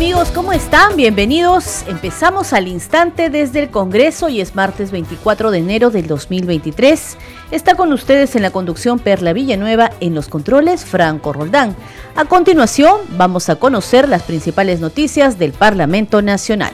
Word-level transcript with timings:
Amigos, 0.00 0.30
¿cómo 0.34 0.54
están? 0.54 0.96
Bienvenidos. 0.96 1.84
Empezamos 1.86 2.54
al 2.54 2.68
instante 2.68 3.28
desde 3.28 3.62
el 3.62 3.70
Congreso 3.70 4.30
y 4.30 4.40
es 4.40 4.54
martes 4.54 4.92
24 4.92 5.50
de 5.50 5.58
enero 5.58 5.90
del 5.90 6.06
2023. 6.06 7.18
Está 7.50 7.74
con 7.74 7.92
ustedes 7.92 8.34
en 8.34 8.40
la 8.40 8.50
conducción 8.50 8.98
Perla 8.98 9.34
Villanueva, 9.34 9.90
en 10.00 10.14
los 10.14 10.28
controles 10.28 10.86
Franco 10.86 11.34
Roldán. 11.34 11.76
A 12.16 12.24
continuación, 12.24 13.02
vamos 13.18 13.50
a 13.50 13.56
conocer 13.56 14.08
las 14.08 14.22
principales 14.22 14.80
noticias 14.80 15.38
del 15.38 15.52
Parlamento 15.52 16.22
Nacional. 16.22 16.72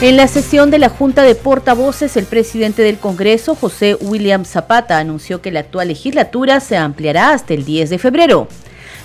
En 0.00 0.16
la 0.16 0.26
sesión 0.26 0.72
de 0.72 0.80
la 0.80 0.88
Junta 0.88 1.22
de 1.22 1.36
Portavoces, 1.36 2.16
el 2.16 2.24
presidente 2.24 2.82
del 2.82 2.98
Congreso, 2.98 3.54
José 3.54 3.94
William 4.00 4.44
Zapata, 4.44 4.98
anunció 4.98 5.40
que 5.40 5.52
la 5.52 5.60
actual 5.60 5.86
legislatura 5.86 6.58
se 6.58 6.76
ampliará 6.76 7.30
hasta 7.30 7.54
el 7.54 7.64
10 7.64 7.88
de 7.90 7.98
febrero. 7.98 8.48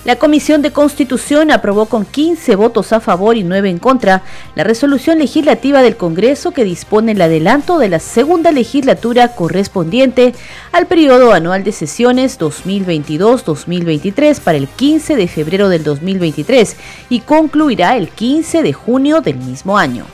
La 0.06 0.16
Comisión 0.18 0.62
de 0.62 0.72
Constitución 0.72 1.50
aprobó 1.50 1.88
con 1.88 2.06
15 2.06 2.56
votos 2.56 2.94
a 2.94 3.00
favor 3.00 3.38
y 3.38 3.44
9 3.44 3.72
en 3.72 3.80
contra 3.80 4.22
la 4.54 4.64
resolución 4.64 5.18
legislativa 5.18 5.82
del 5.82 5.98
Congreso 5.98 6.52
que 6.52 6.64
dispone 6.64 7.14
el 7.14 7.22
adelanto 7.24 7.80
de 7.80 7.90
la 7.90 8.00
segunda 8.00 8.52
legislatura 8.52 9.30
correspondiente 9.30 10.36
al 10.72 10.86
periodo 10.86 11.34
anual 11.34 11.64
de 11.64 11.72
sesiones 11.72 12.40
2022-2023 12.40 14.42
para 14.42 14.60
el 14.60 14.68
15 14.68 15.16
de 15.16 15.28
febrero 15.28 15.70
del 15.70 15.84
2023 15.84 16.76
y 17.10 17.22
concluirá 17.22 17.98
el 17.98 18.10
15 18.10 18.62
de 18.62 18.74
junio 18.74 19.22
del 19.22 19.38
mismo 19.38 19.76
año. 19.76 20.06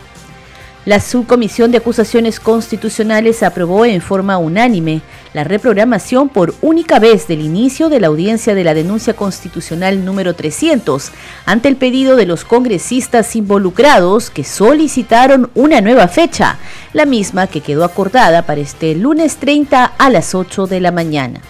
La 0.83 0.99
Subcomisión 0.99 1.69
de 1.69 1.77
Acusaciones 1.77 2.39
Constitucionales 2.39 3.43
aprobó 3.43 3.85
en 3.85 4.01
forma 4.01 4.39
unánime 4.39 5.03
la 5.31 5.43
reprogramación 5.43 6.27
por 6.27 6.55
única 6.63 6.97
vez 6.97 7.27
del 7.27 7.41
inicio 7.41 7.87
de 7.87 7.99
la 7.99 8.07
audiencia 8.07 8.55
de 8.55 8.63
la 8.63 8.73
denuncia 8.73 9.13
constitucional 9.13 10.03
número 10.03 10.33
300 10.33 11.11
ante 11.45 11.67
el 11.67 11.75
pedido 11.75 12.15
de 12.15 12.25
los 12.25 12.45
congresistas 12.45 13.35
involucrados 13.35 14.31
que 14.31 14.43
solicitaron 14.43 15.52
una 15.53 15.81
nueva 15.81 16.07
fecha, 16.07 16.57
la 16.93 17.05
misma 17.05 17.45
que 17.45 17.61
quedó 17.61 17.83
acordada 17.83 18.47
para 18.47 18.61
este 18.61 18.95
lunes 18.95 19.37
30 19.37 19.85
a 19.85 20.09
las 20.09 20.33
8 20.33 20.65
de 20.65 20.79
la 20.79 20.91
mañana. 20.91 21.41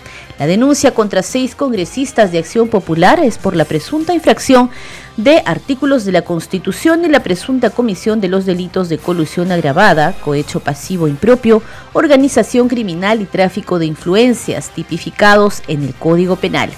La 0.42 0.48
denuncia 0.48 0.96
contra 0.96 1.22
seis 1.22 1.54
congresistas 1.54 2.32
de 2.32 2.40
Acción 2.40 2.68
Popular 2.68 3.20
es 3.20 3.38
por 3.38 3.56
la 3.56 3.64
presunta 3.64 4.16
infracción 4.16 4.72
de 5.24 5.44
artículos 5.46 6.04
de 6.04 6.12
la 6.12 6.24
Constitución 6.24 7.06
y 7.06 7.08
la 7.08 7.22
presunta 7.22 7.70
comisión 7.70 8.22
de 8.22 8.28
los 8.28 8.46
delitos 8.46 8.90
de 8.90 8.98
colusión 8.98 9.52
agravada, 9.52 10.14
cohecho 10.14 10.62
pasivo 10.62 11.08
impropio, 11.08 11.62
organización 11.94 12.68
criminal 12.68 13.22
y 13.22 13.26
tráfico 13.26 13.78
de 13.78 13.86
influencias 13.86 14.72
tipificados 14.72 15.62
en 15.68 15.84
el 15.84 15.94
Código 15.94 16.38
Penal. 16.38 16.72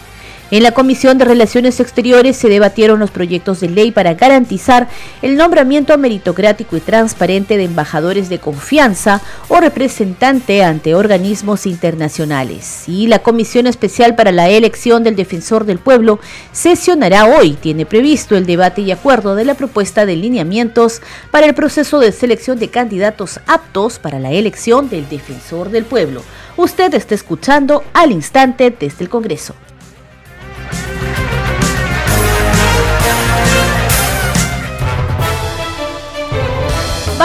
En 0.54 0.62
la 0.62 0.72
Comisión 0.72 1.18
de 1.18 1.26
Relaciones 1.26 1.80
Exteriores 1.80 2.38
se 2.38 2.48
debatieron 2.48 3.00
los 3.00 3.10
proyectos 3.10 3.60
de 3.60 3.70
ley 3.70 3.92
para 3.92 4.14
garantizar 4.14 4.88
el 5.24 5.36
nombramiento 5.36 5.98
meritocrático 5.98 6.78
y 6.78 6.80
transparente 6.80 7.58
de 7.58 7.64
embajadores 7.64 8.30
de 8.30 8.38
confianza 8.38 9.24
o 9.48 9.60
representante 9.60 10.64
ante 10.64 10.94
organismos 10.94 11.66
internacionales. 11.66 12.84
Y 12.86 13.08
la 13.08 13.18
Comisión 13.18 13.66
Especial 13.66 14.14
para 14.14 14.32
la 14.32 14.48
Elección 14.48 15.04
del 15.04 15.16
Defensor 15.16 15.66
del 15.66 15.80
Pueblo 15.80 16.20
sesionará 16.52 17.26
hoy. 17.26 17.54
Tiene 17.54 17.88
previsto 17.88 18.38
el 18.38 18.46
debate 18.46 18.82
y 18.82 18.92
acuerdo 18.92 19.34
de 19.34 19.46
la 19.46 19.56
propuesta 19.56 20.06
de 20.06 20.18
lineamientos 20.18 21.02
para 21.32 21.48
el 21.48 21.56
proceso 21.56 21.98
de 21.98 22.12
selección 22.12 22.60
de 22.60 22.68
candidatos 22.68 23.40
aptos 23.48 23.98
para 23.98 24.20
la 24.20 24.30
elección 24.30 24.88
del 24.88 25.10
Defensor 25.10 25.72
del 25.72 25.86
Pueblo. 25.86 26.22
Usted 26.58 26.94
está 26.94 27.16
escuchando 27.16 27.84
al 27.96 28.12
instante 28.12 28.70
desde 28.70 29.04
el 29.04 29.10
Congreso. 29.10 29.56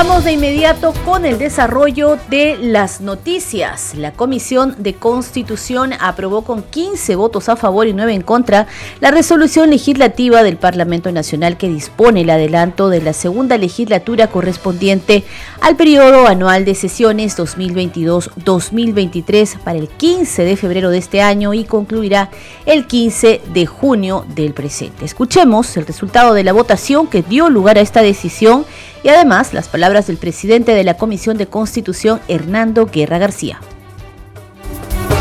Vamos 0.01 0.23
de 0.23 0.31
inmediato 0.31 0.95
con 1.05 1.27
el 1.27 1.39
desarrollo 1.39 2.19
de 2.31 2.57
las 2.57 3.01
noticias. 3.01 3.97
La 3.97 4.13
Comisión 4.13 4.77
de 4.79 4.95
Constitución 4.95 5.93
aprobó 5.99 6.43
con 6.43 6.63
15 6.63 7.17
votos 7.17 7.49
a 7.49 7.57
favor 7.57 7.89
y 7.89 7.93
9 7.93 8.15
en 8.15 8.23
contra 8.23 8.69
la 9.01 9.11
resolución 9.11 9.71
legislativa 9.71 10.45
del 10.45 10.57
Parlamento 10.57 11.11
Nacional 11.11 11.57
que 11.57 11.69
dispone 11.69 12.21
el 12.21 12.31
adelanto 12.31 12.91
de 12.91 13.03
la 13.03 13.13
segunda 13.13 13.59
legislatura 13.59 14.29
correspondiente 14.29 15.25
al 15.61 15.75
periodo 15.75 16.29
anual 16.29 16.65
de 16.65 16.77
sesiones 16.77 17.37
2022-2023 17.37 19.59
para 19.59 19.81
el 19.81 19.89
15 19.89 20.45
de 20.45 20.57
febrero 20.57 20.91
de 20.91 20.99
este 20.99 21.23
año 21.23 21.55
y 21.55 21.65
concluirá 21.65 22.31
el 22.67 22.87
15 22.87 23.41
de 23.53 23.67
junio 23.67 24.25
del 24.29 24.55
presente. 24.55 25.05
Escuchemos 25.05 25.77
el 25.77 25.87
resultado 25.87 26.35
de 26.35 26.45
la 26.45 26.53
votación 26.53 27.09
que 27.09 27.23
dio 27.23 27.51
lugar 27.51 27.79
a 27.79 27.81
esta 27.81 28.01
decisión 28.01 28.65
y 29.03 29.09
además 29.09 29.53
las 29.53 29.69
palabras 29.69 30.07
del 30.07 30.17
presidente 30.17 30.73
de 30.73 30.85
la 30.85 30.95
Comisión 30.95 31.39
de 31.39 31.47
Constitución, 31.47 32.21
Hernando 32.29 32.87
Guerra 32.87 33.19
García. 33.19 33.61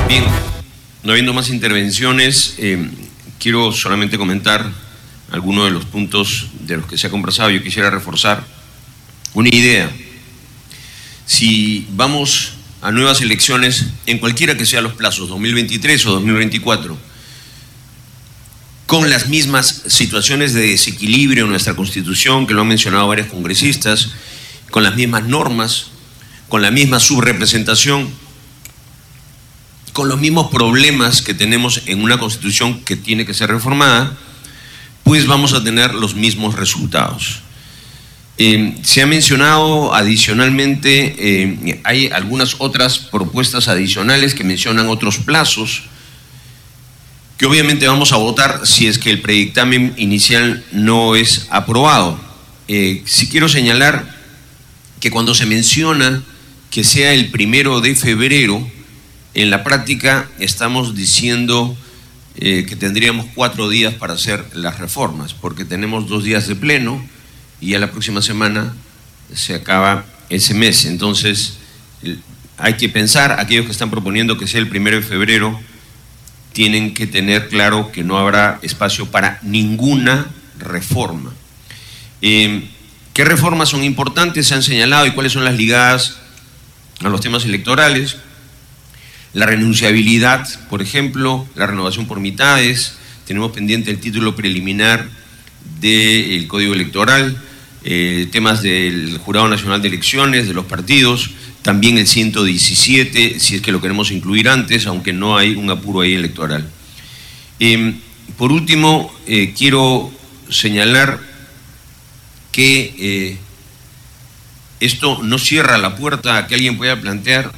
Bien, 0.07 0.23
no 1.03 1.11
habiendo 1.11 1.33
más 1.33 1.49
intervenciones, 1.49 2.55
eh, 2.57 2.89
quiero 3.39 3.71
solamente 3.71 4.17
comentar 4.17 4.65
algunos 5.31 5.65
de 5.65 5.71
los 5.71 5.85
puntos 5.85 6.47
de 6.61 6.77
los 6.77 6.85
que 6.85 6.97
se 6.97 7.07
ha 7.07 7.09
conversado. 7.09 7.49
Yo 7.49 7.61
quisiera 7.61 7.89
reforzar 7.89 8.43
una 9.33 9.49
idea. 9.49 9.89
Si 11.25 11.87
vamos 11.91 12.53
a 12.81 12.91
nuevas 12.91 13.21
elecciones, 13.21 13.87
en 14.05 14.19
cualquiera 14.19 14.55
que 14.55 14.65
sean 14.65 14.83
los 14.83 14.93
plazos, 14.93 15.29
2023 15.29 16.05
o 16.05 16.11
2024, 16.11 16.97
con 18.87 19.09
las 19.09 19.27
mismas 19.27 19.83
situaciones 19.87 20.53
de 20.53 20.69
desequilibrio 20.69 21.43
en 21.43 21.49
nuestra 21.51 21.75
Constitución, 21.75 22.47
que 22.47 22.53
lo 22.53 22.61
han 22.61 22.69
mencionado 22.69 23.07
varios 23.07 23.27
congresistas, 23.27 24.11
con 24.71 24.81
las 24.81 24.95
mismas 24.95 25.25
normas, 25.25 25.87
con 26.47 26.61
la 26.61 26.71
misma 26.71 26.99
subrepresentación, 27.01 28.09
con 29.91 30.07
los 30.07 30.19
mismos 30.19 30.49
problemas 30.49 31.21
que 31.21 31.33
tenemos 31.33 31.81
en 31.85 32.01
una 32.01 32.17
Constitución 32.17 32.79
que 32.85 32.95
tiene 32.95 33.25
que 33.25 33.33
ser 33.33 33.49
reformada, 33.49 34.17
pues 35.03 35.27
vamos 35.27 35.51
a 35.51 35.63
tener 35.63 35.93
los 35.93 36.15
mismos 36.15 36.55
resultados. 36.55 37.41
Eh, 38.37 38.77
se 38.83 39.01
ha 39.01 39.07
mencionado 39.07 39.93
adicionalmente, 39.95 41.15
eh, 41.17 41.81
hay 41.83 42.07
algunas 42.07 42.55
otras 42.59 42.99
propuestas 42.99 43.67
adicionales 43.67 44.33
que 44.33 44.45
mencionan 44.45 44.87
otros 44.87 45.17
plazos, 45.17 45.83
que 47.37 47.45
obviamente 47.45 47.87
vamos 47.87 48.11
a 48.13 48.17
votar 48.17 48.65
si 48.65 48.87
es 48.87 48.97
que 48.97 49.11
el 49.11 49.21
predictamen 49.21 49.93
inicial 49.97 50.63
no 50.71 51.15
es 51.15 51.47
aprobado. 51.49 52.19
Eh, 52.67 53.03
si 53.05 53.29
quiero 53.29 53.47
señalar 53.47 54.15
que 54.99 55.11
cuando 55.11 55.35
se 55.35 55.45
menciona 55.45 56.23
que 56.71 56.83
sea 56.83 57.13
el 57.13 57.29
primero 57.29 57.79
de 57.79 57.95
febrero, 57.95 58.67
en 59.35 59.51
la 59.51 59.63
práctica 59.63 60.27
estamos 60.39 60.95
diciendo 60.95 61.77
eh, 62.39 62.65
que 62.67 62.75
tendríamos 62.75 63.27
cuatro 63.35 63.69
días 63.69 63.93
para 63.93 64.13
hacer 64.13 64.43
las 64.53 64.79
reformas, 64.79 65.33
porque 65.35 65.63
tenemos 65.63 66.07
dos 66.09 66.23
días 66.23 66.47
de 66.47 66.55
pleno 66.55 67.07
y 67.61 67.69
ya 67.69 67.79
la 67.79 67.91
próxima 67.91 68.21
semana 68.21 68.75
se 69.33 69.53
acaba 69.53 70.05
ese 70.29 70.55
mes. 70.55 70.85
Entonces, 70.85 71.57
hay 72.57 72.73
que 72.73 72.89
pensar, 72.89 73.39
aquellos 73.39 73.65
que 73.65 73.71
están 73.71 73.91
proponiendo 73.91 74.37
que 74.37 74.47
sea 74.47 74.59
el 74.59 74.67
primero 74.67 74.97
de 74.97 75.03
febrero, 75.03 75.59
tienen 76.57 76.95
que 76.95 77.05
tener 77.05 77.49
claro 77.49 77.91
que 77.91 78.03
no 78.03 78.17
habrá 78.17 78.57
espacio 78.63 79.11
para 79.11 79.37
ninguna 79.43 80.25
reforma. 80.57 81.31
Eh, 82.23 82.67
¿Qué 83.13 83.23
reformas 83.23 83.69
son 83.69 83.83
importantes? 83.83 84.47
Se 84.47 84.55
han 84.55 84.63
señalado 84.63 85.05
y 85.05 85.11
cuáles 85.11 85.33
son 85.33 85.45
las 85.45 85.53
ligadas 85.53 86.17
a 87.03 87.09
los 87.09 87.21
temas 87.21 87.45
electorales. 87.45 88.17
La 89.33 89.45
renunciabilidad, 89.45 90.47
por 90.67 90.81
ejemplo, 90.81 91.47
la 91.53 91.67
renovación 91.67 92.07
por 92.07 92.19
mitades. 92.19 92.95
Tenemos 93.27 93.51
pendiente 93.51 93.91
el 93.91 93.99
título 93.99 94.35
preliminar 94.35 95.07
del 95.79 96.47
Código 96.47 96.73
Electoral, 96.73 97.37
eh, 97.83 98.27
temas 98.31 98.61
del 98.61 99.17
Jurado 99.17 99.47
Nacional 99.47 99.81
de 99.81 99.87
Elecciones, 99.89 100.47
de 100.47 100.53
los 100.53 100.65
partidos, 100.65 101.29
también 101.61 101.97
el 101.97 102.07
117, 102.07 103.39
si 103.39 103.55
es 103.55 103.61
que 103.61 103.71
lo 103.71 103.81
queremos 103.81 104.11
incluir 104.11 104.49
antes, 104.49 104.87
aunque 104.87 105.13
no 105.13 105.37
hay 105.37 105.55
un 105.55 105.69
apuro 105.69 106.01
ahí 106.01 106.13
electoral. 106.13 106.69
Em, 107.59 107.99
por 108.37 108.51
último, 108.51 109.13
eh, 109.25 109.53
quiero 109.57 110.11
señalar 110.49 111.19
que 112.51 112.95
eh, 112.97 113.37
esto 114.79 115.21
no 115.23 115.37
cierra 115.39 115.77
la 115.77 115.95
puerta 115.95 116.37
a 116.37 116.47
que 116.47 116.55
alguien 116.55 116.77
pueda 116.77 116.99
plantear 116.99 117.51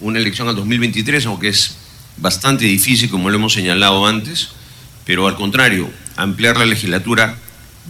una 0.00 0.18
elección 0.18 0.48
al 0.48 0.56
2023, 0.56 1.26
aunque 1.26 1.48
es 1.48 1.76
bastante 2.16 2.64
difícil, 2.64 3.10
como 3.10 3.30
lo 3.30 3.36
hemos 3.36 3.52
señalado 3.52 4.06
antes, 4.06 4.50
pero 5.04 5.26
al 5.26 5.36
contrario, 5.36 5.90
ampliar 6.16 6.56
la 6.56 6.66
legislatura 6.66 7.36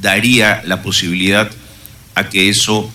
daría 0.00 0.62
la 0.64 0.82
posibilidad 0.82 1.50
a 2.16 2.28
que 2.28 2.48
eso 2.48 2.90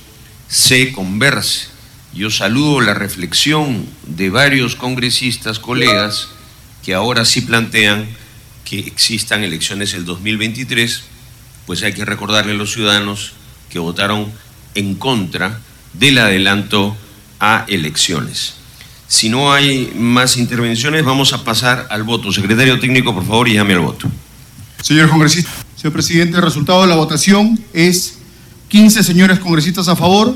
se 0.50 0.92
converse. 0.92 1.68
Yo 2.14 2.30
saludo 2.30 2.82
la 2.82 2.94
reflexión 2.94 3.86
de 4.06 4.30
varios 4.30 4.76
congresistas, 4.76 5.60
colegas, 5.60 6.28
que 6.84 6.94
ahora 6.94 7.24
sí 7.24 7.42
plantean 7.42 8.06
que 8.66 8.80
existan 8.80 9.44
elecciones 9.44 9.94
el 9.94 10.04
2023, 10.04 11.04
pues 11.66 11.84
hay 11.84 11.94
que 11.94 12.04
recordarle 12.04 12.52
a 12.52 12.56
los 12.56 12.74
ciudadanos 12.74 13.34
que 13.70 13.80
votaron 13.80 14.30
en 14.76 14.96
contra 14.96 15.62
del 15.94 16.18
adelanto 16.18 16.98
a 17.40 17.66
elecciones. 17.68 18.56
Si 19.08 19.30
no 19.30 19.54
hay 19.54 19.94
más 19.96 20.38
intervenciones, 20.38 21.06
vamos 21.06 21.34
a 21.34 21.44
pasar 21.44 21.88
al 21.92 22.04
voto. 22.04 22.32
Secretario 22.32 22.80
técnico, 22.80 23.14
por 23.14 23.26
favor, 23.26 23.50
llame 23.50 23.74
al 23.74 23.82
voto. 23.82 24.10
Señor 24.82 25.10
congresista, 25.10 25.52
señor 25.76 25.94
presidente, 25.94 26.38
el 26.38 26.44
resultado 26.44 26.82
de 26.82 26.88
la 26.88 26.96
votación 26.96 27.60
es 27.74 28.21
15 28.72 29.04
señores 29.04 29.38
congresistas 29.40 29.88
a 29.90 29.98
favor, 29.98 30.34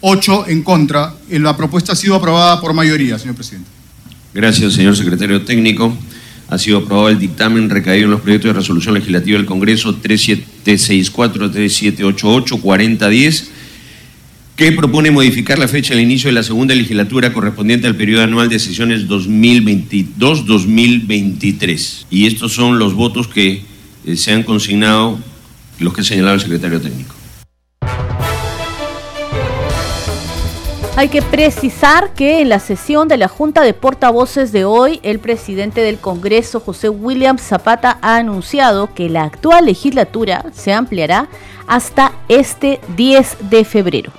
8 0.00 0.46
en 0.48 0.62
contra. 0.62 1.12
La 1.28 1.54
propuesta 1.54 1.92
ha 1.92 1.96
sido 1.96 2.14
aprobada 2.14 2.62
por 2.62 2.72
mayoría, 2.72 3.18
señor 3.18 3.34
presidente. 3.34 3.68
Gracias, 4.32 4.72
señor 4.72 4.96
secretario 4.96 5.42
técnico. 5.42 5.94
Ha 6.48 6.56
sido 6.56 6.78
aprobado 6.78 7.10
el 7.10 7.18
dictamen 7.18 7.68
recaído 7.68 8.06
en 8.06 8.12
los 8.12 8.22
proyectos 8.22 8.54
de 8.54 8.54
resolución 8.54 8.94
legislativa 8.94 9.36
del 9.36 9.44
Congreso 9.44 9.96
3764, 9.96 11.50
3788, 11.50 12.56
4010 12.56 13.50
que 14.56 14.72
propone 14.72 15.10
modificar 15.10 15.58
la 15.58 15.68
fecha 15.68 15.92
del 15.92 16.02
inicio 16.02 16.28
de 16.28 16.32
la 16.32 16.42
segunda 16.42 16.74
legislatura 16.74 17.34
correspondiente 17.34 17.86
al 17.86 17.96
periodo 17.96 18.24
anual 18.24 18.48
de 18.48 18.58
sesiones 18.58 19.06
2022-2023. 19.08 22.06
Y 22.10 22.26
estos 22.26 22.54
son 22.54 22.78
los 22.78 22.94
votos 22.94 23.28
que 23.28 23.62
eh, 24.06 24.16
se 24.16 24.32
han 24.32 24.42
consignado, 24.42 25.18
los 25.78 25.92
que 25.92 26.00
ha 26.00 26.04
señalado 26.04 26.34
el 26.34 26.40
secretario 26.40 26.80
técnico. 26.80 27.17
Hay 30.98 31.10
que 31.10 31.22
precisar 31.22 32.12
que 32.12 32.40
en 32.40 32.48
la 32.48 32.58
sesión 32.58 33.06
de 33.06 33.18
la 33.18 33.28
Junta 33.28 33.62
de 33.62 33.72
Portavoces 33.72 34.50
de 34.50 34.64
hoy, 34.64 34.98
el 35.04 35.20
presidente 35.20 35.80
del 35.80 35.98
Congreso, 35.98 36.58
José 36.58 36.88
William 36.88 37.38
Zapata, 37.38 37.98
ha 38.02 38.16
anunciado 38.16 38.92
que 38.94 39.08
la 39.08 39.22
actual 39.22 39.66
legislatura 39.66 40.46
se 40.52 40.72
ampliará 40.72 41.28
hasta 41.68 42.10
este 42.28 42.80
10 42.96 43.48
de 43.48 43.64
febrero. 43.64 44.10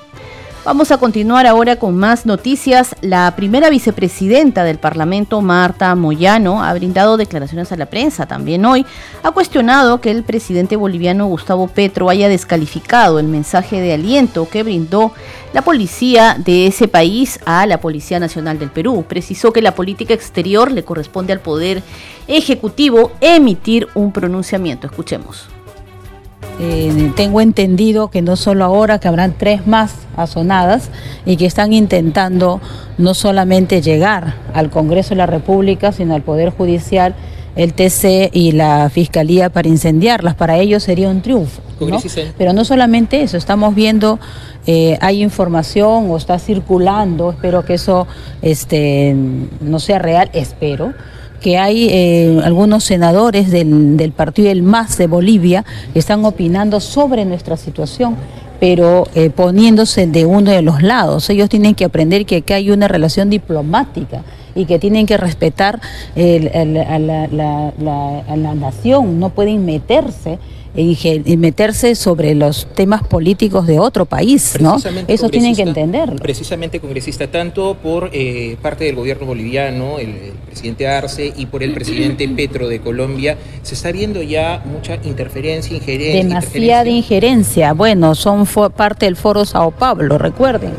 Vamos 0.70 0.92
a 0.92 1.00
continuar 1.00 1.48
ahora 1.48 1.78
con 1.78 1.98
más 1.98 2.28
noticias. 2.28 2.96
La 3.02 3.36
primera 3.36 3.72
vicepresidenta 3.72 4.64
del 4.64 4.78
Parlamento, 4.78 5.42
Marta 5.42 5.96
Moyano, 5.96 6.64
ha 6.64 6.72
brindado 6.76 7.18
declaraciones 7.18 7.72
a 7.72 7.76
la 7.76 7.88
prensa 7.88 8.28
también 8.28 8.64
hoy. 8.66 8.86
Ha 9.24 9.32
cuestionado 9.32 10.00
que 10.00 10.12
el 10.12 10.22
presidente 10.22 10.76
boliviano 10.76 11.26
Gustavo 11.26 11.68
Petro 11.70 12.08
haya 12.08 12.30
descalificado 12.30 13.18
el 13.18 13.26
mensaje 13.26 13.82
de 13.82 13.94
aliento 13.94 14.48
que 14.48 14.62
brindó 14.62 15.12
la 15.54 15.64
policía 15.64 16.36
de 16.38 16.68
ese 16.68 16.88
país 16.88 17.40
a 17.46 17.66
la 17.66 17.82
Policía 17.82 18.20
Nacional 18.20 18.60
del 18.60 18.70
Perú. 18.70 19.06
Precisó 19.08 19.52
que 19.52 19.64
la 19.64 19.74
política 19.74 20.14
exterior 20.14 20.72
le 20.72 20.84
corresponde 20.84 21.34
al 21.34 21.40
Poder 21.40 21.82
Ejecutivo 22.28 23.12
emitir 23.22 23.88
un 23.96 24.12
pronunciamiento. 24.12 24.86
Escuchemos. 24.86 25.50
Eh, 26.62 27.14
tengo 27.16 27.40
entendido 27.40 28.10
que 28.10 28.22
no 28.22 28.36
solo 28.36 28.66
ahora, 28.66 29.00
que 29.00 29.08
habrán 29.08 29.34
tres 29.38 29.66
más 29.66 29.94
asonadas 30.18 30.90
y 31.26 31.38
que 31.38 31.46
están 31.46 31.72
intentando 31.72 32.60
no 32.98 33.14
solamente 33.14 33.82
llegar 33.82 34.36
al 34.54 34.70
Congreso 34.70 35.12
de 35.12 35.16
la 35.16 35.26
República, 35.26 35.94
sino 35.94 36.16
al 36.16 36.22
Poder 36.22 36.50
Judicial, 36.50 37.16
el 37.56 37.74
TC 37.74 38.30
y 38.34 38.52
la 38.52 38.90
Fiscalía 38.90 39.50
para 39.50 39.70
incendiarlas. 39.70 40.36
Para 40.36 40.58
ellos 40.58 40.84
sería 40.84 41.10
un 41.10 41.22
triunfo. 41.22 41.62
Pero 42.38 42.52
no 42.52 42.66
solamente 42.66 43.22
eso, 43.22 43.38
estamos 43.38 43.74
viendo, 43.74 44.20
eh, 44.68 44.98
hay 45.00 45.24
información 45.24 46.12
o 46.12 46.18
está 46.18 46.38
circulando, 46.40 47.32
espero 47.32 47.64
que 47.64 47.76
eso 47.76 48.06
este, 48.42 49.16
no 49.62 49.80
sea 49.80 50.00
real, 50.00 50.30
espero 50.34 50.94
que 51.40 51.58
hay 51.58 51.88
eh, 51.90 52.42
algunos 52.44 52.84
senadores 52.84 53.52
del, 53.52 53.98
del 53.98 54.12
partido 54.12 54.52
El 54.52 54.64
MAS 54.64 54.98
de 54.98 55.08
Bolivia 55.08 55.66
que 55.94 56.00
están 56.00 56.26
opinando 56.26 56.80
sobre 56.80 57.26
nuestra 57.26 57.58
situación 57.58 58.16
pero 58.60 59.08
eh, 59.16 59.30
poniéndose 59.30 60.06
de 60.06 60.26
uno 60.26 60.52
de 60.52 60.62
los 60.62 60.82
lados. 60.82 61.30
Ellos 61.30 61.50
tienen 61.50 61.76
que 61.76 61.86
aprender 61.86 62.26
que 62.26 62.38
aquí 62.38 62.54
hay 62.54 62.72
una 62.72 62.88
relación 62.88 63.30
diplomática 63.30 64.24
y 64.54 64.66
que 64.66 64.80
tienen 64.80 65.06
que 65.06 65.16
respetar 65.16 65.80
a, 66.16 67.00
la, 68.36 68.56
nación, 68.56 69.20
no 69.20 69.30
pueden 69.30 69.66
meterse 69.66 70.40
y, 70.76 71.38
meterse 71.38 71.96
sobre 71.96 72.36
los 72.36 72.68
temas 72.76 73.04
políticos 73.04 73.66
de 73.66 73.80
otro 73.80 74.06
país, 74.06 74.58
¿no? 74.60 74.78
Eso 75.08 75.30
tienen 75.30 75.56
que 75.56 75.64
entenderlo. 75.64 76.18
Precisamente, 76.18 76.80
congresista, 76.80 77.28
tanto 77.28 77.76
por 77.76 78.12
eh, 78.14 78.58
parte 78.62 78.86
del 78.86 78.96
gobierno 78.96 79.26
boliviano, 79.26 80.00
el, 80.00 80.34
presidente 80.46 80.88
Arce, 80.88 81.34
y 81.36 81.46
por 81.48 81.64
el 81.64 81.74
presidente 81.74 82.28
Petro 82.36 82.68
de 82.68 82.80
Colombia, 82.80 83.38
se 83.64 83.76
está 83.76 83.92
viendo 83.92 84.22
ya 84.22 84.64
mucha 84.66 84.96
interferencia, 85.04 85.76
injerencia. 85.76 86.24
Demasiada 86.24 86.90
injerencia. 86.90 87.74
Bueno, 87.74 88.16
son 88.16 88.46
parte 88.76 89.06
del 89.06 89.16
Foro 89.16 89.46
Sao 89.46 89.72
Paulo, 89.72 90.18
recuerden. 90.18 90.74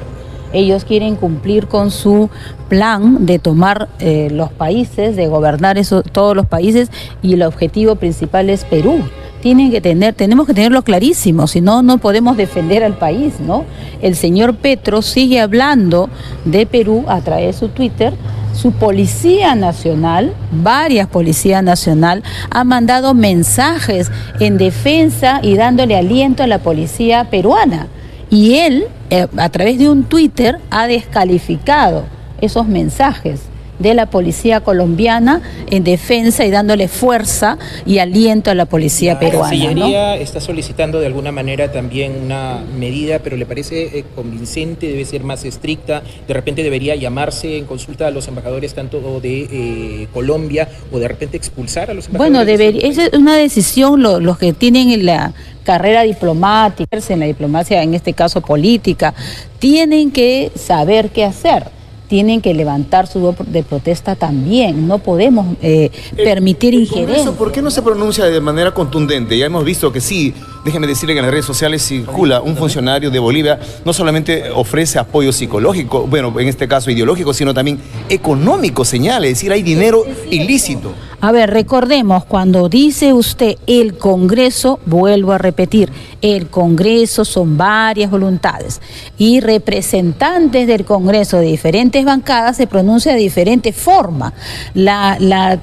Ellos 0.52 0.84
quieren 0.84 1.14
cumplir 1.14 1.68
con 1.68 1.92
su 1.92 2.28
plan 2.68 3.24
de 3.24 3.38
tomar 3.38 3.88
eh, 4.00 4.28
los 4.32 4.50
países, 4.50 5.14
de 5.14 5.28
gobernar 5.28 5.80
todos 6.12 6.34
los 6.34 6.46
países 6.46 6.90
y 7.22 7.34
el 7.34 7.42
objetivo 7.42 7.94
principal 7.94 8.50
es 8.50 8.64
Perú 8.64 9.00
tienen 9.40 9.70
que 9.70 9.80
tener, 9.80 10.14
tenemos 10.14 10.46
que 10.46 10.54
tenerlo 10.54 10.82
clarísimo, 10.82 11.46
si 11.46 11.60
no, 11.60 11.82
no 11.82 11.98
podemos 11.98 12.36
defender 12.36 12.84
al 12.84 12.96
país, 12.96 13.40
¿no? 13.40 13.64
El 14.02 14.14
señor 14.14 14.56
Petro 14.56 15.02
sigue 15.02 15.40
hablando 15.40 16.08
de 16.44 16.66
Perú 16.66 17.04
a 17.08 17.20
través 17.20 17.46
de 17.46 17.52
su 17.54 17.68
Twitter. 17.68 18.12
Su 18.54 18.72
Policía 18.72 19.54
Nacional, 19.54 20.34
varias 20.50 21.06
Policías 21.06 21.62
Nacional, 21.62 22.22
ha 22.50 22.64
mandado 22.64 23.14
mensajes 23.14 24.10
en 24.40 24.58
defensa 24.58 25.40
y 25.42 25.54
dándole 25.54 25.96
aliento 25.96 26.42
a 26.42 26.46
la 26.46 26.58
policía 26.58 27.30
peruana. 27.30 27.86
Y 28.28 28.56
él, 28.56 28.86
eh, 29.10 29.28
a 29.36 29.48
través 29.48 29.78
de 29.78 29.88
un 29.88 30.02
Twitter, 30.04 30.58
ha 30.70 30.86
descalificado 30.86 32.04
esos 32.40 32.66
mensajes 32.66 33.49
de 33.80 33.94
la 33.94 34.06
policía 34.06 34.60
colombiana 34.60 35.42
en 35.70 35.82
defensa 35.82 36.44
y 36.44 36.50
dándole 36.50 36.86
fuerza 36.86 37.58
y 37.86 37.98
aliento 37.98 38.50
a 38.50 38.54
la 38.54 38.66
policía 38.66 39.18
peruana. 39.18 39.52
La 39.52 39.64
Cancillería 39.64 40.16
está 40.16 40.40
solicitando 40.40 41.00
de 41.00 41.06
alguna 41.06 41.32
manera 41.32 41.72
también 41.72 42.12
una 42.24 42.62
medida, 42.78 43.18
pero 43.18 43.36
le 43.36 43.46
parece 43.46 43.98
eh, 43.98 44.04
convincente, 44.14 44.86
debe 44.86 45.04
ser 45.04 45.24
más 45.24 45.44
estricta, 45.44 46.02
de 46.28 46.34
repente 46.34 46.62
debería 46.62 46.94
llamarse 46.94 47.56
en 47.56 47.64
consulta 47.64 48.06
a 48.06 48.10
los 48.10 48.28
embajadores 48.28 48.74
tanto 48.74 49.20
de 49.20 49.48
eh, 49.50 50.08
Colombia 50.12 50.68
o 50.92 50.98
de 50.98 51.08
repente 51.08 51.36
expulsar 51.36 51.90
a 51.90 51.94
los 51.94 52.06
embajadores. 52.06 52.32
Bueno, 52.32 52.44
debería, 52.44 52.86
es 52.86 53.12
una 53.14 53.36
decisión 53.36 54.02
los 54.02 54.38
que 54.38 54.52
tienen 54.52 54.90
en 54.90 55.06
la 55.06 55.32
carrera 55.64 56.02
diplomática, 56.02 56.98
en 57.08 57.20
la 57.20 57.26
diplomacia, 57.26 57.82
en 57.82 57.94
este 57.94 58.12
caso 58.12 58.42
política, 58.42 59.14
tienen 59.58 60.10
que 60.10 60.52
saber 60.54 61.10
qué 61.10 61.24
hacer 61.24 61.79
tienen 62.10 62.40
que 62.40 62.54
levantar 62.54 63.06
su 63.06 63.20
voz 63.20 63.36
de 63.46 63.62
protesta 63.62 64.16
también. 64.16 64.88
No 64.88 64.98
podemos 64.98 65.46
eh, 65.62 65.92
permitir 66.16 66.74
injerencia. 66.74 67.30
¿Por 67.30 67.52
qué 67.52 67.62
no 67.62 67.70
se 67.70 67.82
pronuncia 67.82 68.24
de 68.24 68.40
manera 68.40 68.74
contundente? 68.74 69.38
Ya 69.38 69.46
hemos 69.46 69.64
visto 69.64 69.92
que 69.92 70.00
sí, 70.00 70.34
déjeme 70.64 70.86
decirle 70.86 71.14
que 71.14 71.20
en 71.20 71.24
las 71.24 71.32
redes 71.32 71.46
sociales 71.46 71.82
circula 71.82 72.40
un 72.40 72.56
funcionario 72.56 73.10
de 73.10 73.18
Bolivia, 73.18 73.58
no 73.84 73.92
solamente 73.92 74.50
ofrece 74.50 74.98
apoyo 74.98 75.32
psicológico, 75.32 76.06
bueno, 76.06 76.38
en 76.38 76.48
este 76.48 76.68
caso 76.68 76.90
ideológico, 76.90 77.32
sino 77.32 77.54
también 77.54 77.78
económico, 78.08 78.84
señala, 78.84 79.26
es 79.26 79.34
decir, 79.34 79.52
hay 79.52 79.62
dinero 79.62 80.04
ilícito. 80.30 80.92
A 81.22 81.32
ver, 81.32 81.50
recordemos, 81.50 82.24
cuando 82.24 82.70
dice 82.70 83.12
usted 83.12 83.56
el 83.66 83.98
Congreso, 83.98 84.80
vuelvo 84.86 85.32
a 85.32 85.38
repetir, 85.38 85.92
el 86.22 86.48
Congreso 86.48 87.26
son 87.26 87.58
varias 87.58 88.10
voluntades 88.10 88.80
y 89.18 89.40
representantes 89.40 90.66
del 90.66 90.86
Congreso 90.86 91.36
de 91.36 91.46
diferentes 91.46 92.06
bancadas 92.06 92.56
se 92.56 92.66
pronuncia 92.66 93.12
de 93.12 93.18
diferente 93.18 93.74
forma. 93.74 94.32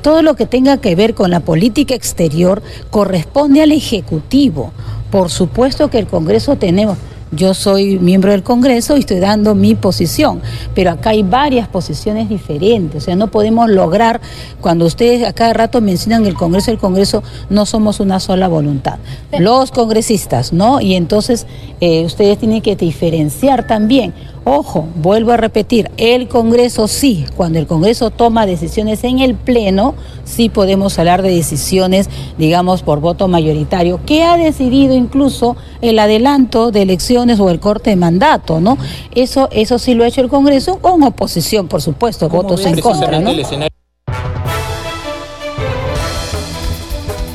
todo 0.03 0.21
lo 0.21 0.35
que 0.35 0.45
tenga 0.45 0.77
que 0.77 0.95
ver 0.95 1.15
con 1.15 1.31
la 1.31 1.39
política 1.39 1.95
exterior 1.95 2.61
corresponde 2.91 3.63
al 3.63 3.71
Ejecutivo. 3.71 4.73
Por 5.11 5.29
supuesto 5.29 5.89
que 5.89 5.99
el 5.99 6.07
Congreso 6.07 6.55
tenemos 6.55 6.97
yo 7.31 7.53
soy 7.53 7.99
miembro 7.99 8.31
del 8.31 8.43
Congreso 8.43 8.95
y 8.95 9.01
estoy 9.01 9.19
dando 9.19 9.53
mi 9.53 9.75
posición, 9.75 10.41
pero 10.73 10.91
acá 10.91 11.09
hay 11.09 11.23
varias 11.23 11.67
posiciones 11.67 12.29
diferentes, 12.29 13.03
o 13.03 13.05
sea, 13.05 13.15
no 13.15 13.27
podemos 13.27 13.69
lograr, 13.69 14.21
cuando 14.61 14.85
ustedes 14.85 15.27
a 15.27 15.33
cada 15.33 15.53
rato 15.53 15.81
mencionan 15.81 16.25
el 16.25 16.35
Congreso, 16.35 16.71
el 16.71 16.77
Congreso 16.77 17.23
no 17.49 17.65
somos 17.65 17.99
una 17.99 18.19
sola 18.19 18.47
voluntad. 18.47 18.97
Los 19.37 19.71
congresistas, 19.71 20.53
¿no? 20.53 20.79
Y 20.79 20.95
entonces 20.95 21.47
eh, 21.81 22.05
ustedes 22.05 22.37
tienen 22.37 22.61
que 22.61 22.75
diferenciar 22.75 23.67
también 23.67 24.13
Ojo, 24.49 24.87
vuelvo 24.95 25.33
a 25.33 25.37
repetir, 25.37 25.91
el 25.97 26.29
Congreso 26.29 26.87
sí, 26.87 27.25
cuando 27.35 27.59
el 27.59 27.67
Congreso 27.67 28.11
toma 28.11 28.45
decisiones 28.45 29.03
en 29.03 29.19
el 29.19 29.35
Pleno, 29.35 29.93
sí 30.23 30.47
podemos 30.47 30.97
hablar 30.97 31.21
de 31.21 31.35
decisiones, 31.35 32.09
digamos, 32.37 32.81
por 32.81 33.01
voto 33.01 33.27
mayoritario, 33.27 33.99
que 34.05 34.23
ha 34.23 34.37
decidido 34.37 34.95
incluso 34.95 35.57
el 35.81 35.99
adelanto 35.99 36.71
de 36.71 36.83
elecciones 36.83 37.41
o 37.41 37.49
el 37.49 37.59
corte 37.59 37.89
de 37.89 37.97
mandato, 37.97 38.61
¿no? 38.61 38.77
Eso, 39.13 39.49
eso 39.51 39.79
sí 39.79 39.95
lo 39.95 40.05
ha 40.05 40.07
hecho 40.07 40.21
el 40.21 40.29
Congreso 40.29 40.77
con 40.79 41.03
oposición, 41.03 41.67
por 41.67 41.81
supuesto, 41.81 42.29
votos 42.29 42.65
en 42.65 42.79
contra, 42.79 43.19
¿no? 43.19 43.33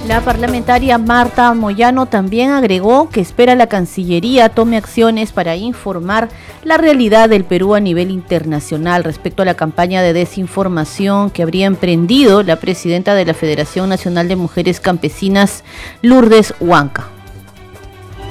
La 0.06 0.21
parlamentaria 0.21 0.99
Marta 0.99 1.54
Moyano 1.54 2.06
también 2.06 2.50
agregó 2.50 3.09
que 3.09 3.21
espera 3.21 3.54
la 3.54 3.68
Cancillería 3.68 4.49
tome 4.49 4.76
acciones 4.76 5.30
para 5.30 5.54
informar 5.54 6.28
la 6.64 6.76
realidad 6.76 7.28
del 7.28 7.44
Perú 7.44 7.76
a 7.76 7.80
nivel 7.80 8.11
internacional 8.11 9.04
respecto 9.04 9.42
a 9.42 9.47
la 9.47 9.54
campaña 9.54 10.02
de 10.02 10.12
desinformación 10.12 11.30
que 11.30 11.44
habría 11.44 11.66
emprendido 11.66 12.42
la 12.42 12.56
presidenta 12.56 13.14
de 13.14 13.26
la 13.26 13.32
Federación 13.32 13.88
Nacional 13.88 14.26
de 14.26 14.35
Mujeres 14.35 14.80
Campesinas, 14.80 15.62
Lourdes 16.02 16.52
Huanca. 16.59 17.09